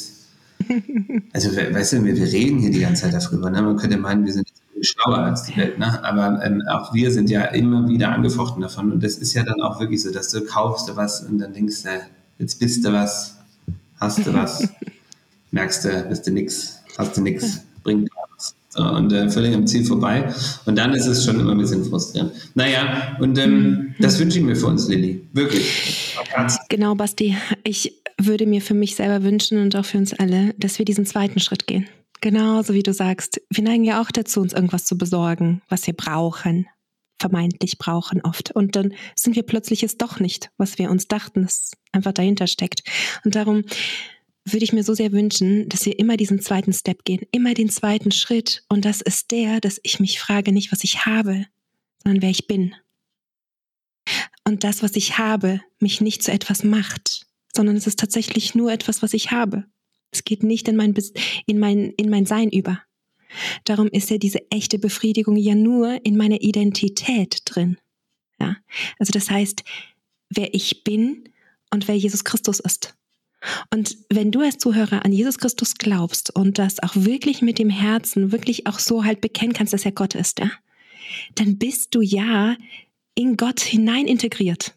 also 1.33 1.55
weißt 1.55 1.93
du, 1.93 2.03
wir, 2.03 2.17
wir 2.17 2.25
reden 2.25 2.59
hier 2.59 2.71
die 2.71 2.81
ganze 2.81 3.03
Zeit 3.03 3.13
darüber. 3.13 3.49
Ne? 3.49 3.61
Man 3.61 3.77
könnte 3.77 3.97
meinen, 3.97 4.25
wir 4.25 4.33
sind 4.33 4.47
schlauer 4.81 5.19
als 5.19 5.43
die 5.43 5.57
Welt. 5.57 5.79
Ne? 5.79 6.03
Aber 6.03 6.43
ähm, 6.43 6.61
auch 6.69 6.93
wir 6.93 7.11
sind 7.11 7.29
ja 7.29 7.43
immer 7.45 7.87
wieder 7.87 8.09
angefochten 8.09 8.61
davon. 8.61 8.91
Und 8.91 9.03
das 9.03 9.15
ist 9.17 9.33
ja 9.33 9.43
dann 9.43 9.61
auch 9.61 9.79
wirklich 9.79 10.01
so, 10.01 10.11
dass 10.11 10.29
du 10.29 10.41
kaufst 10.41 10.89
du 10.89 10.95
was 10.95 11.21
und 11.21 11.39
dann 11.39 11.53
denkst 11.53 11.83
du, 11.83 11.89
jetzt 12.39 12.59
bist 12.59 12.85
du 12.85 12.93
was, 12.93 13.37
hast 13.99 14.25
du 14.25 14.33
was, 14.33 14.67
merkst 15.51 15.85
du, 15.85 16.05
bist 16.09 16.27
du 16.27 16.31
nix, 16.31 16.79
hast 16.97 17.17
du 17.17 17.21
nix, 17.21 17.61
bringt 17.83 18.09
was. 18.35 18.55
So, 18.69 18.83
und 18.83 19.11
äh, 19.11 19.29
völlig 19.29 19.55
am 19.55 19.65
Ziel 19.65 19.83
vorbei. 19.83 20.31
Und 20.65 20.77
dann 20.77 20.93
ist 20.93 21.07
es 21.07 21.25
schon 21.25 21.39
immer 21.39 21.51
ein 21.51 21.57
bisschen 21.57 21.83
frustrierend. 21.83 22.33
Naja, 22.53 23.17
und 23.19 23.37
ähm, 23.39 23.95
das 23.99 24.19
wünsche 24.19 24.37
ich 24.37 24.45
mir 24.45 24.55
für 24.55 24.67
uns, 24.67 24.87
Lilly. 24.87 25.25
Wirklich. 25.33 26.15
Genau, 26.69 26.93
Basti. 26.93 27.35
Ich 27.63 27.95
würde 28.21 28.45
mir 28.45 28.61
für 28.61 28.75
mich 28.75 28.95
selber 28.95 29.23
wünschen 29.23 29.59
und 29.59 29.75
auch 29.75 29.85
für 29.85 29.97
uns 29.97 30.13
alle, 30.13 30.53
dass 30.57 30.77
wir 30.77 30.85
diesen 30.85 31.05
zweiten 31.05 31.39
Schritt 31.39 31.65
gehen. 31.65 31.87
Genauso 32.21 32.73
wie 32.73 32.83
du 32.83 32.93
sagst, 32.93 33.41
wir 33.49 33.63
neigen 33.63 33.85
ja 33.85 34.01
auch 34.01 34.11
dazu, 34.11 34.41
uns 34.41 34.53
irgendwas 34.53 34.85
zu 34.85 34.97
besorgen, 34.97 35.61
was 35.69 35.87
wir 35.87 35.93
brauchen, 35.93 36.67
vermeintlich 37.19 37.77
brauchen 37.77 38.21
oft. 38.21 38.51
Und 38.51 38.75
dann 38.75 38.93
sind 39.15 39.35
wir 39.35 39.43
plötzlich 39.43 39.83
es 39.83 39.97
doch 39.97 40.19
nicht, 40.19 40.51
was 40.57 40.77
wir 40.77 40.89
uns 40.89 41.07
dachten, 41.07 41.43
es 41.43 41.71
einfach 41.91 42.13
dahinter 42.13 42.47
steckt. 42.47 42.83
Und 43.23 43.35
darum 43.35 43.63
würde 44.45 44.63
ich 44.63 44.73
mir 44.73 44.83
so 44.83 44.93
sehr 44.93 45.11
wünschen, 45.11 45.69
dass 45.69 45.85
wir 45.85 45.99
immer 45.99 46.17
diesen 46.17 46.41
zweiten 46.41 46.73
Step 46.73 47.03
gehen, 47.05 47.25
immer 47.31 47.53
den 47.53 47.69
zweiten 47.69 48.11
Schritt. 48.11 48.63
Und 48.69 48.85
das 48.85 49.01
ist 49.01 49.31
der, 49.31 49.59
dass 49.59 49.79
ich 49.83 49.99
mich 49.99 50.19
frage 50.19 50.51
nicht, 50.51 50.71
was 50.71 50.83
ich 50.83 51.05
habe, 51.05 51.45
sondern 52.03 52.21
wer 52.21 52.29
ich 52.29 52.47
bin. 52.47 52.75
Und 54.45 54.63
das, 54.63 54.81
was 54.81 54.95
ich 54.95 55.17
habe, 55.17 55.61
mich 55.79 56.01
nicht 56.01 56.23
zu 56.23 56.31
etwas 56.31 56.63
macht, 56.63 57.27
sondern 57.55 57.75
es 57.75 57.87
ist 57.87 57.99
tatsächlich 57.99 58.55
nur 58.55 58.71
etwas, 58.71 59.01
was 59.03 59.13
ich 59.13 59.31
habe. 59.31 59.65
Es 60.11 60.23
geht 60.23 60.43
nicht 60.43 60.67
in 60.67 60.75
mein, 60.75 60.95
in 61.45 61.59
mein, 61.59 61.91
in 61.91 62.09
mein 62.09 62.25
Sein 62.25 62.49
über. 62.49 62.81
Darum 63.63 63.87
ist 63.87 64.09
ja 64.09 64.17
diese 64.17 64.49
echte 64.51 64.79
Befriedigung 64.79 65.35
ja 65.35 65.55
nur 65.55 66.03
in 66.03 66.17
meiner 66.17 66.41
Identität 66.41 67.41
drin. 67.45 67.77
Ja? 68.39 68.57
Also 68.97 69.11
das 69.11 69.29
heißt, 69.29 69.63
wer 70.29 70.53
ich 70.53 70.83
bin 70.83 71.29
und 71.71 71.87
wer 71.87 71.95
Jesus 71.95 72.23
Christus 72.23 72.59
ist. 72.59 72.95
Und 73.73 73.97
wenn 74.09 74.31
du 74.31 74.41
als 74.41 74.57
Zuhörer 74.57 75.05
an 75.05 75.13
Jesus 75.13 75.37
Christus 75.37 75.75
glaubst 75.75 76.35
und 76.35 76.57
das 76.59 76.81
auch 76.81 76.95
wirklich 76.95 77.41
mit 77.41 77.57
dem 77.57 77.69
Herzen 77.69 78.31
wirklich 78.31 78.67
auch 78.67 78.79
so 78.79 79.05
halt 79.05 79.21
bekennen 79.21 79.53
kannst, 79.53 79.71
dass 79.71 79.85
er 79.85 79.93
Gott 79.93 80.15
ist, 80.15 80.39
ja, 80.39 80.51
dann 81.35 81.57
bist 81.57 81.95
du 81.95 82.01
ja 82.01 82.57
in 83.15 83.37
Gott 83.37 83.61
hinein 83.61 84.07
integriert. 84.07 84.75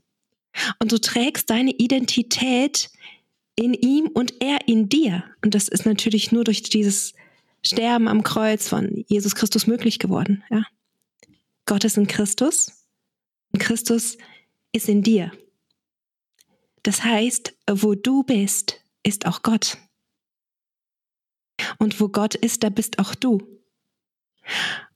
Und 0.79 0.93
du 0.93 1.01
trägst 1.01 1.51
deine 1.51 1.73
Identität 1.73 2.91
in 3.57 3.75
ihm 3.75 4.09
und 4.09 4.41
er 4.41 4.69
in 4.69 4.89
dir. 4.89 5.25
Und 5.45 5.55
das 5.55 5.69
ist 5.69 5.87
natürlich 5.87 6.33
nur 6.33 6.45
durch 6.45 6.63
dieses 6.63 7.15
Sterben 7.63 8.09
am 8.09 8.23
Kreuz 8.23 8.69
von 8.69 9.05
Jesus 9.09 9.35
Christus 9.35 9.67
möglich 9.67 9.99
geworden. 9.99 10.43
Ja? 10.51 10.65
Gott 11.67 11.85
ist 11.85 11.97
in 11.97 12.07
Christus 12.07 12.87
und 13.53 13.61
Christus 13.61 14.19
ist 14.73 14.89
in 14.89 15.03
dir. 15.03 15.31
Das 16.83 17.05
heißt, 17.05 17.55
wo 17.71 17.95
du 17.95 18.25
bist, 18.25 18.81
ist 19.03 19.27
auch 19.27 19.43
Gott. 19.43 19.79
Und 21.79 22.01
wo 22.01 22.09
Gott 22.09 22.35
ist, 22.35 22.65
da 22.65 22.71
bist 22.71 22.99
auch 22.99 23.15
du. 23.15 23.39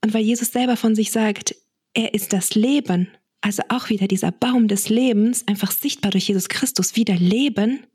Und 0.03 0.15
weil 0.15 0.25
Jesus 0.25 0.51
selber 0.51 0.77
von 0.77 0.95
sich 0.95 1.13
sagt, 1.13 1.55
er 1.95 2.15
ist 2.15 2.33
das 2.33 2.55
Leben, 2.55 3.09
also 3.41 3.63
auch 3.69 3.89
wieder 3.89 4.09
dieser 4.09 4.33
Baum 4.33 4.67
des 4.67 4.89
Lebens, 4.89 5.47
einfach 5.47 5.71
sichtbar 5.71 6.11
durch 6.11 6.29
Jesus 6.29 6.49
Christus 6.49 6.97
wieder 6.97 7.15
Leben. 7.15 7.87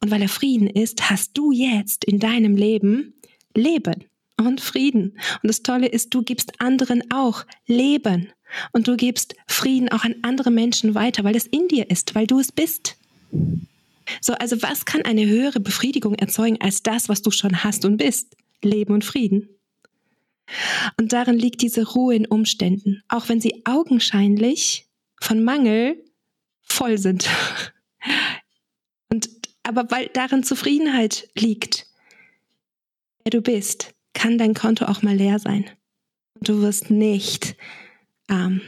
Und 0.00 0.10
weil 0.10 0.22
er 0.22 0.28
Frieden 0.28 0.68
ist, 0.68 1.10
hast 1.10 1.36
du 1.36 1.52
jetzt 1.52 2.04
in 2.04 2.18
deinem 2.18 2.56
Leben 2.56 3.14
Leben 3.54 4.04
und 4.36 4.60
Frieden. 4.60 5.18
Und 5.42 5.48
das 5.48 5.62
Tolle 5.62 5.88
ist, 5.88 6.14
du 6.14 6.22
gibst 6.22 6.60
anderen 6.60 7.10
auch 7.10 7.44
Leben. 7.66 8.32
Und 8.72 8.88
du 8.88 8.96
gibst 8.96 9.34
Frieden 9.46 9.90
auch 9.90 10.04
an 10.04 10.16
andere 10.22 10.50
Menschen 10.50 10.94
weiter, 10.94 11.24
weil 11.24 11.36
es 11.36 11.46
in 11.46 11.68
dir 11.68 11.90
ist, 11.90 12.14
weil 12.14 12.26
du 12.26 12.38
es 12.38 12.52
bist. 12.52 12.96
So, 14.22 14.32
also 14.34 14.62
was 14.62 14.86
kann 14.86 15.02
eine 15.02 15.26
höhere 15.26 15.60
Befriedigung 15.60 16.14
erzeugen 16.14 16.60
als 16.60 16.82
das, 16.82 17.08
was 17.08 17.20
du 17.20 17.30
schon 17.30 17.62
hast 17.62 17.84
und 17.84 17.98
bist? 17.98 18.36
Leben 18.62 18.94
und 18.94 19.04
Frieden. 19.04 19.48
Und 20.96 21.12
darin 21.12 21.38
liegt 21.38 21.60
diese 21.60 21.86
Ruhe 21.86 22.14
in 22.14 22.26
Umständen, 22.26 23.02
auch 23.08 23.28
wenn 23.28 23.40
sie 23.40 23.62
augenscheinlich 23.66 24.86
von 25.20 25.44
Mangel 25.44 26.02
voll 26.62 26.98
sind. 26.98 27.28
Aber 29.68 29.90
weil 29.90 30.08
darin 30.14 30.44
Zufriedenheit 30.44 31.28
liegt, 31.34 31.86
wer 33.22 33.30
du 33.30 33.42
bist, 33.42 33.94
kann 34.14 34.38
dein 34.38 34.54
Konto 34.54 34.86
auch 34.86 35.02
mal 35.02 35.14
leer 35.14 35.38
sein. 35.38 35.66
Und 36.34 36.48
du 36.48 36.62
wirst 36.62 36.90
nicht 36.90 37.54
ähm, 38.30 38.62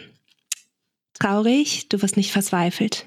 traurig, 1.15 1.89
du 1.89 2.03
wirst 2.03 2.19
nicht 2.19 2.33
verzweifelt. 2.33 3.07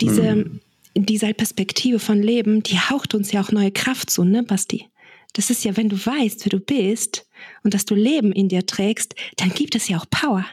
Diese, 0.00 0.34
mhm. 0.34 0.60
diese 0.96 1.32
Perspektive 1.32 2.00
von 2.00 2.20
Leben, 2.20 2.64
die 2.64 2.80
haucht 2.80 3.14
uns 3.14 3.30
ja 3.30 3.40
auch 3.40 3.52
neue 3.52 3.70
Kraft 3.70 4.10
zu, 4.10 4.24
ne, 4.24 4.42
Basti? 4.42 4.88
Das 5.34 5.48
ist 5.48 5.62
ja, 5.62 5.76
wenn 5.76 5.90
du 5.90 5.96
weißt, 5.96 6.44
wer 6.44 6.50
du 6.50 6.58
bist 6.58 7.24
und 7.62 7.72
dass 7.72 7.84
du 7.84 7.94
Leben 7.94 8.32
in 8.32 8.48
dir 8.48 8.66
trägst, 8.66 9.14
dann 9.36 9.50
gibt 9.50 9.76
es 9.76 9.86
ja 9.86 9.96
auch 9.96 10.10
Power. 10.10 10.44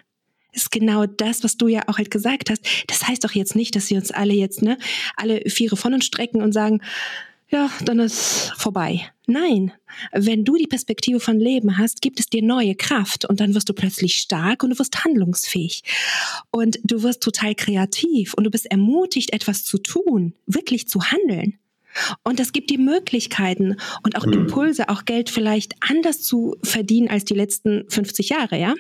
Ist 0.52 0.72
genau 0.72 1.06
das, 1.06 1.44
was 1.44 1.58
du 1.58 1.68
ja 1.68 1.84
auch 1.88 1.98
halt 1.98 2.12
gesagt 2.12 2.50
hast. 2.50 2.66
Das 2.88 3.08
heißt 3.08 3.24
doch 3.24 3.32
jetzt 3.32 3.56
nicht, 3.56 3.76
dass 3.76 3.90
wir 3.90 3.98
uns 3.98 4.12
alle 4.12 4.34
jetzt, 4.34 4.62
ne, 4.62 4.78
alle 5.16 5.42
Viere 5.48 5.78
von 5.78 5.94
uns 5.94 6.06
strecken 6.06 6.42
und 6.42 6.54
sagen, 6.54 6.82
ja, 7.52 7.70
dann 7.84 8.00
ist 8.00 8.54
vorbei. 8.58 9.10
Nein, 9.26 9.72
wenn 10.12 10.46
du 10.46 10.56
die 10.56 10.68
Perspektive 10.68 11.20
von 11.20 11.40
Leben 11.40 11.78
hast, 11.78 12.02
gibt 12.02 12.20
es 12.20 12.28
dir 12.28 12.44
neue 12.44 12.76
Kraft 12.76 13.26
und 13.26 13.40
dann 13.40 13.56
wirst 13.56 13.70
du 13.70 13.74
plötzlich 13.74 14.16
stark 14.16 14.64
und 14.64 14.72
du 14.72 14.80
wirst 14.80 15.04
handlungsfähig 15.04 15.84
und 16.52 16.80
du 16.84 17.02
wirst 17.02 17.24
total 17.24 17.56
kreativ 17.56 18.36
und 18.36 18.44
du 18.44 18.52
bist 18.52 18.68
ermutigt, 18.68 19.34
etwas 19.34 19.66
zu 19.66 19.80
tun, 19.80 20.34
wirklich 20.46 20.88
zu 20.88 21.02
handeln. 21.04 21.58
Und 22.24 22.40
das 22.40 22.52
gibt 22.52 22.70
die 22.70 22.78
Möglichkeiten 22.78 23.78
und 24.04 24.16
auch 24.16 24.28
mhm. 24.28 24.34
Impulse, 24.34 24.90
auch 24.90 25.06
Geld 25.06 25.32
vielleicht 25.32 25.74
anders 25.80 26.22
zu 26.22 26.56
verdienen 26.62 27.08
als 27.08 27.26
die 27.26 27.34
letzten 27.34 27.90
50 27.90 28.30
Jahre, 28.30 28.60
ja? 28.60 28.76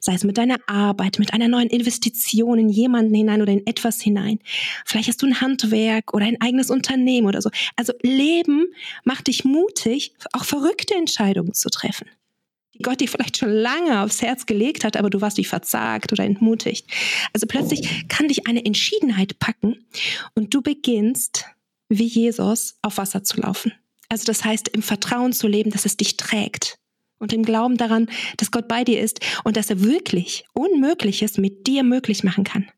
Sei 0.00 0.14
es 0.14 0.24
mit 0.24 0.38
deiner 0.38 0.58
Arbeit, 0.66 1.18
mit 1.18 1.32
einer 1.32 1.48
neuen 1.48 1.68
Investition 1.68 2.58
in 2.58 2.68
jemanden 2.68 3.14
hinein 3.14 3.42
oder 3.42 3.52
in 3.52 3.66
etwas 3.66 4.00
hinein. 4.00 4.38
Vielleicht 4.84 5.08
hast 5.08 5.22
du 5.22 5.26
ein 5.26 5.40
Handwerk 5.40 6.14
oder 6.14 6.26
ein 6.26 6.40
eigenes 6.40 6.70
Unternehmen 6.70 7.26
oder 7.26 7.42
so. 7.42 7.50
Also 7.76 7.92
Leben 8.02 8.66
macht 9.04 9.26
dich 9.26 9.44
mutig, 9.44 10.14
auch 10.32 10.44
verrückte 10.44 10.94
Entscheidungen 10.94 11.54
zu 11.54 11.70
treffen. 11.70 12.08
Die 12.74 12.82
Gott 12.82 13.00
dir 13.00 13.08
vielleicht 13.08 13.36
schon 13.36 13.50
lange 13.50 14.02
aufs 14.02 14.22
Herz 14.22 14.46
gelegt 14.46 14.84
hat, 14.84 14.96
aber 14.96 15.10
du 15.10 15.20
warst 15.20 15.36
wie 15.36 15.44
verzagt 15.44 16.12
oder 16.12 16.24
entmutigt. 16.24 16.86
Also 17.32 17.46
plötzlich 17.46 18.08
kann 18.08 18.28
dich 18.28 18.46
eine 18.46 18.64
Entschiedenheit 18.64 19.38
packen 19.38 19.84
und 20.34 20.54
du 20.54 20.62
beginnst, 20.62 21.44
wie 21.88 22.06
Jesus, 22.06 22.76
auf 22.82 22.98
Wasser 22.98 23.24
zu 23.24 23.40
laufen. 23.40 23.72
Also 24.08 24.24
das 24.24 24.44
heißt, 24.44 24.68
im 24.68 24.82
Vertrauen 24.82 25.32
zu 25.32 25.46
leben, 25.46 25.70
dass 25.70 25.84
es 25.84 25.96
dich 25.96 26.16
trägt 26.16 26.78
und 27.20 27.32
im 27.32 27.44
Glauben 27.44 27.76
daran, 27.76 28.08
dass 28.38 28.50
Gott 28.50 28.66
bei 28.66 28.82
dir 28.82 29.00
ist 29.00 29.20
und 29.44 29.56
dass 29.56 29.70
er 29.70 29.82
wirklich 29.82 30.44
Unmögliches 30.52 31.38
mit 31.38 31.68
dir 31.68 31.84
möglich 31.84 32.24
machen 32.24 32.42
kann. 32.42 32.68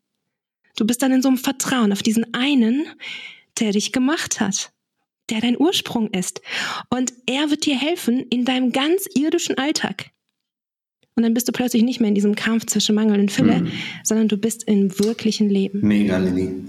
Du 0.76 0.86
bist 0.86 1.00
dann 1.02 1.12
in 1.12 1.22
so 1.22 1.28
einem 1.28 1.38
Vertrauen 1.38 1.92
auf 1.92 2.02
diesen 2.02 2.34
einen, 2.34 2.86
der 3.58 3.72
dich 3.72 3.92
gemacht 3.92 4.40
hat, 4.40 4.72
der 5.30 5.40
dein 5.40 5.58
Ursprung 5.58 6.10
ist. 6.10 6.42
Und 6.90 7.12
er 7.26 7.50
wird 7.50 7.64
dir 7.64 7.78
helfen 7.78 8.26
in 8.28 8.44
deinem 8.44 8.72
ganz 8.72 9.06
irdischen 9.14 9.56
Alltag. 9.56 10.10
Und 11.14 11.24
dann 11.24 11.34
bist 11.34 11.46
du 11.46 11.52
plötzlich 11.52 11.82
nicht 11.82 12.00
mehr 12.00 12.08
in 12.08 12.14
diesem 12.14 12.34
Kampf 12.34 12.66
zwischen 12.66 12.94
Mangel 12.94 13.20
und 13.20 13.30
Fülle, 13.30 13.60
mhm. 13.60 13.72
sondern 14.02 14.28
du 14.28 14.38
bist 14.38 14.64
im 14.64 14.98
wirklichen 14.98 15.50
Leben. 15.50 15.86
Mega, 15.86 16.16
Lilly. 16.18 16.64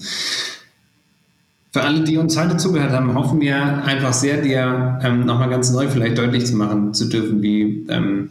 Für 1.74 1.82
alle, 1.82 2.04
die 2.04 2.18
uns 2.18 2.38
heute 2.38 2.56
zugehört 2.58 2.92
haben, 2.92 3.16
hoffen 3.16 3.42
wir 3.42 3.84
einfach 3.84 4.14
sehr, 4.14 4.40
dir 4.40 5.00
ähm, 5.02 5.26
nochmal 5.26 5.50
ganz 5.50 5.72
neu 5.72 5.90
vielleicht 5.90 6.20
deutlich 6.20 6.46
zu 6.46 6.56
machen 6.56 6.94
zu 6.94 7.06
dürfen, 7.06 7.42
wie, 7.42 7.88
ähm, 7.90 8.30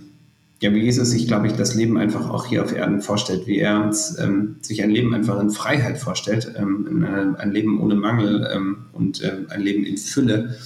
ja, 0.60 0.72
wie 0.72 0.78
Jesus 0.78 1.10
sich, 1.10 1.26
glaube 1.26 1.48
ich, 1.48 1.54
das 1.54 1.74
Leben 1.74 1.98
einfach 1.98 2.30
auch 2.30 2.46
hier 2.46 2.62
auf 2.62 2.72
Erden 2.72 3.02
vorstellt, 3.02 3.48
wie 3.48 3.58
er 3.58 3.82
uns 3.82 4.16
ähm, 4.20 4.58
sich 4.60 4.80
ein 4.84 4.90
Leben 4.90 5.12
einfach 5.12 5.40
in 5.40 5.50
Freiheit 5.50 5.98
vorstellt, 5.98 6.54
ähm, 6.56 7.04
ein, 7.04 7.34
ein, 7.34 7.50
Leben 7.50 7.80
ohne 7.80 7.96
Mangel 7.96 8.48
ähm, 8.54 8.76
und 8.92 9.20
äh, 9.22 9.38
ein 9.48 9.60
Leben 9.60 9.82
in 9.82 9.96
Fülle. 9.96 10.56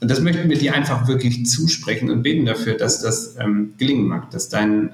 Und 0.00 0.08
das 0.08 0.20
möchten 0.20 0.48
wir 0.48 0.56
dir 0.56 0.74
einfach 0.74 1.08
wirklich 1.08 1.46
zusprechen 1.46 2.12
und 2.12 2.22
beten 2.22 2.46
dafür, 2.46 2.74
dass 2.74 3.02
das 3.02 3.34
ähm, 3.40 3.74
gelingen 3.76 4.06
mag, 4.06 4.30
dass 4.30 4.48
dein 4.48 4.92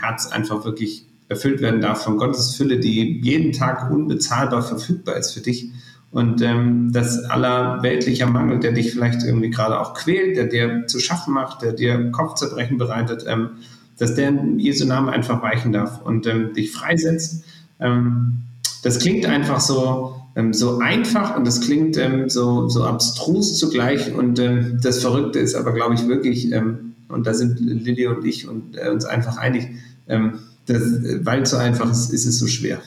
Herz 0.00 0.26
einfach 0.28 0.64
wirklich 0.64 1.04
erfüllt 1.28 1.60
werden 1.60 1.82
darf 1.82 2.02
von 2.02 2.16
Gottes 2.16 2.56
Fülle, 2.56 2.80
die 2.80 3.20
jeden 3.20 3.52
Tag 3.52 3.90
unbezahlbar 3.90 4.62
verfügbar 4.62 5.18
ist 5.18 5.32
für 5.32 5.40
dich 5.40 5.70
und 6.10 6.40
ähm, 6.40 6.90
dass 6.92 7.24
aller 7.24 7.82
weltlicher 7.82 8.26
Mangel, 8.26 8.60
der 8.60 8.72
dich 8.72 8.92
vielleicht 8.92 9.22
irgendwie 9.24 9.50
gerade 9.50 9.78
auch 9.78 9.92
quält, 9.92 10.36
der 10.36 10.46
dir 10.46 10.86
zu 10.86 11.00
schaffen 11.00 11.34
macht, 11.34 11.60
der 11.62 11.72
dir 11.72 12.10
Kopfzerbrechen 12.10 12.78
bereitet, 12.78 13.24
ähm, 13.26 13.50
dass 13.98 14.14
der 14.14 14.28
in 14.28 14.58
Jesu 14.58 14.86
Namen 14.86 15.10
einfach 15.10 15.42
weichen 15.42 15.72
darf 15.72 16.00
und 16.02 16.26
ähm, 16.26 16.54
dich 16.54 16.72
freisetzt. 16.72 17.44
Ähm, 17.78 18.38
das 18.82 19.00
klingt 19.00 19.26
einfach 19.26 19.60
so, 19.60 20.16
ähm, 20.34 20.54
so 20.54 20.78
einfach 20.78 21.36
und 21.36 21.46
das 21.46 21.60
klingt 21.60 21.98
ähm, 21.98 22.30
so, 22.30 22.68
so 22.68 22.84
abstrus 22.84 23.58
zugleich. 23.58 24.14
Und 24.14 24.40
das 24.82 25.00
Verrückte 25.00 25.40
ist 25.40 25.56
aber, 25.56 25.72
glaube 25.72 25.94
ich, 25.94 26.06
wirklich, 26.08 26.52
und 26.54 27.26
da 27.26 27.34
sind 27.34 27.58
Lilly 27.60 28.06
und 28.06 28.24
ich 28.24 28.48
und, 28.48 28.76
äh, 28.78 28.88
uns 28.88 29.04
einfach 29.04 29.36
einig, 29.36 29.68
das, 30.06 30.82
weil 31.22 31.42
es 31.42 31.50
so 31.50 31.56
einfach 31.56 31.90
ist, 31.90 32.12
ist 32.12 32.24
es 32.24 32.38
so 32.38 32.46
schwer. 32.46 32.78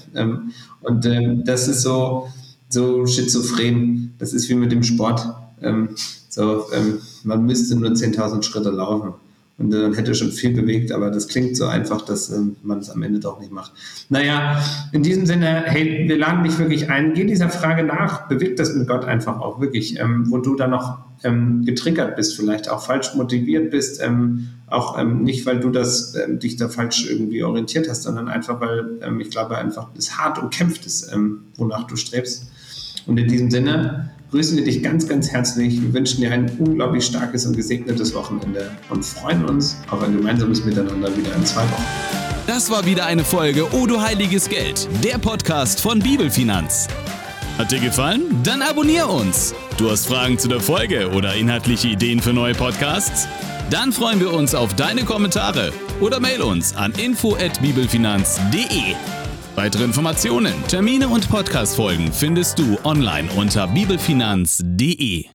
Und 0.81 1.05
das 1.45 1.67
ist 1.67 1.81
so, 1.81 2.27
so 2.73 3.05
schizophren. 3.05 4.13
Das 4.17 4.33
ist 4.33 4.49
wie 4.49 4.55
mit 4.55 4.71
dem 4.71 4.83
Sport. 4.83 5.27
Ähm, 5.61 5.89
so, 6.29 6.65
ähm, 6.73 6.99
man 7.23 7.45
müsste 7.45 7.75
nur 7.75 7.91
10.000 7.91 8.43
Schritte 8.43 8.69
laufen 8.69 9.13
und 9.61 9.71
dann 9.71 9.93
hätte 9.93 10.15
schon 10.15 10.31
viel 10.31 10.53
bewegt, 10.53 10.91
aber 10.91 11.11
das 11.11 11.27
klingt 11.27 11.55
so 11.55 11.65
einfach, 11.65 12.01
dass 12.01 12.31
ähm, 12.31 12.55
man 12.63 12.79
es 12.79 12.89
am 12.89 13.03
Ende 13.03 13.19
doch 13.19 13.39
nicht 13.39 13.51
macht. 13.51 13.73
Naja, 14.09 14.59
in 14.91 15.03
diesem 15.03 15.25
Sinne, 15.25 15.63
hey, 15.65 16.07
wir 16.07 16.17
laden 16.17 16.43
dich 16.43 16.57
wirklich 16.57 16.89
ein, 16.89 17.13
geh 17.13 17.25
dieser 17.25 17.49
Frage 17.49 17.83
nach, 17.83 18.27
bewegt 18.27 18.59
das 18.59 18.73
mit 18.73 18.87
Gott 18.87 19.05
einfach 19.05 19.39
auch 19.39 19.61
wirklich, 19.61 19.99
ähm, 19.99 20.31
wo 20.31 20.37
du 20.39 20.55
da 20.55 20.67
noch 20.67 20.99
ähm, 21.23 21.63
getriggert 21.63 22.15
bist, 22.15 22.35
vielleicht 22.35 22.69
auch 22.69 22.83
falsch 22.83 23.13
motiviert 23.13 23.69
bist, 23.69 24.01
ähm, 24.01 24.47
auch 24.67 24.97
ähm, 24.97 25.23
nicht, 25.23 25.45
weil 25.45 25.59
du 25.59 25.69
das 25.69 26.15
ähm, 26.15 26.39
dich 26.39 26.55
da 26.55 26.67
falsch 26.67 27.07
irgendwie 27.07 27.43
orientiert 27.43 27.87
hast, 27.87 28.03
sondern 28.03 28.29
einfach, 28.29 28.59
weil 28.61 28.99
ich 29.19 29.29
glaube 29.29 29.57
einfach, 29.57 29.89
es 29.97 30.17
hart 30.17 30.39
und 30.39 30.51
kämpft 30.51 30.85
ist, 30.85 31.11
wonach 31.57 31.85
du 31.85 31.97
strebst. 31.97 32.50
Und 33.07 33.17
in 33.17 33.27
diesem 33.27 33.51
Sinne 33.51 34.09
grüßen 34.31 34.57
wir 34.57 34.63
dich 34.63 34.81
ganz, 34.81 35.07
ganz 35.07 35.29
herzlich. 35.29 35.81
Wir 35.81 35.93
wünschen 35.93 36.21
dir 36.21 36.31
ein 36.31 36.49
unglaublich 36.59 37.05
starkes 37.05 37.45
und 37.45 37.55
gesegnetes 37.55 38.13
Wochenende 38.13 38.71
und 38.89 39.05
freuen 39.05 39.45
uns 39.45 39.77
auf 39.89 40.01
ein 40.03 40.15
gemeinsames 40.15 40.63
Miteinander 40.63 41.15
wieder 41.15 41.35
in 41.35 41.45
zwei 41.45 41.63
Wochen. 41.63 41.83
Das 42.47 42.71
war 42.71 42.85
wieder 42.85 43.05
eine 43.05 43.23
Folge 43.23 43.71
O 43.73 43.85
du 43.85 44.01
heiliges 44.01 44.49
Geld, 44.49 44.87
der 45.03 45.17
Podcast 45.17 45.79
von 45.79 45.99
Bibelfinanz. 45.99 46.87
Hat 47.57 47.71
dir 47.71 47.79
gefallen? 47.79 48.23
Dann 48.43 48.61
abonnier 48.61 49.07
uns. 49.07 49.53
Du 49.77 49.89
hast 49.89 50.07
Fragen 50.07 50.39
zu 50.39 50.47
der 50.47 50.59
Folge 50.59 51.11
oder 51.11 51.35
inhaltliche 51.35 51.89
Ideen 51.89 52.19
für 52.19 52.33
neue 52.33 52.55
Podcasts? 52.55 53.27
Dann 53.69 53.91
freuen 53.91 54.19
wir 54.19 54.33
uns 54.33 54.55
auf 54.55 54.73
deine 54.75 55.03
Kommentare 55.03 55.71
oder 55.99 56.19
mail 56.19 56.41
uns 56.41 56.75
an 56.75 56.93
info@bibelfinanz.de. 56.93 58.95
Weitere 59.55 59.83
Informationen, 59.83 60.53
Termine 60.67 61.09
und 61.09 61.29
Podcast-Folgen 61.29 62.11
findest 62.13 62.57
du 62.57 62.77
online 62.83 63.29
unter 63.35 63.67
bibelfinanz.de. 63.67 65.25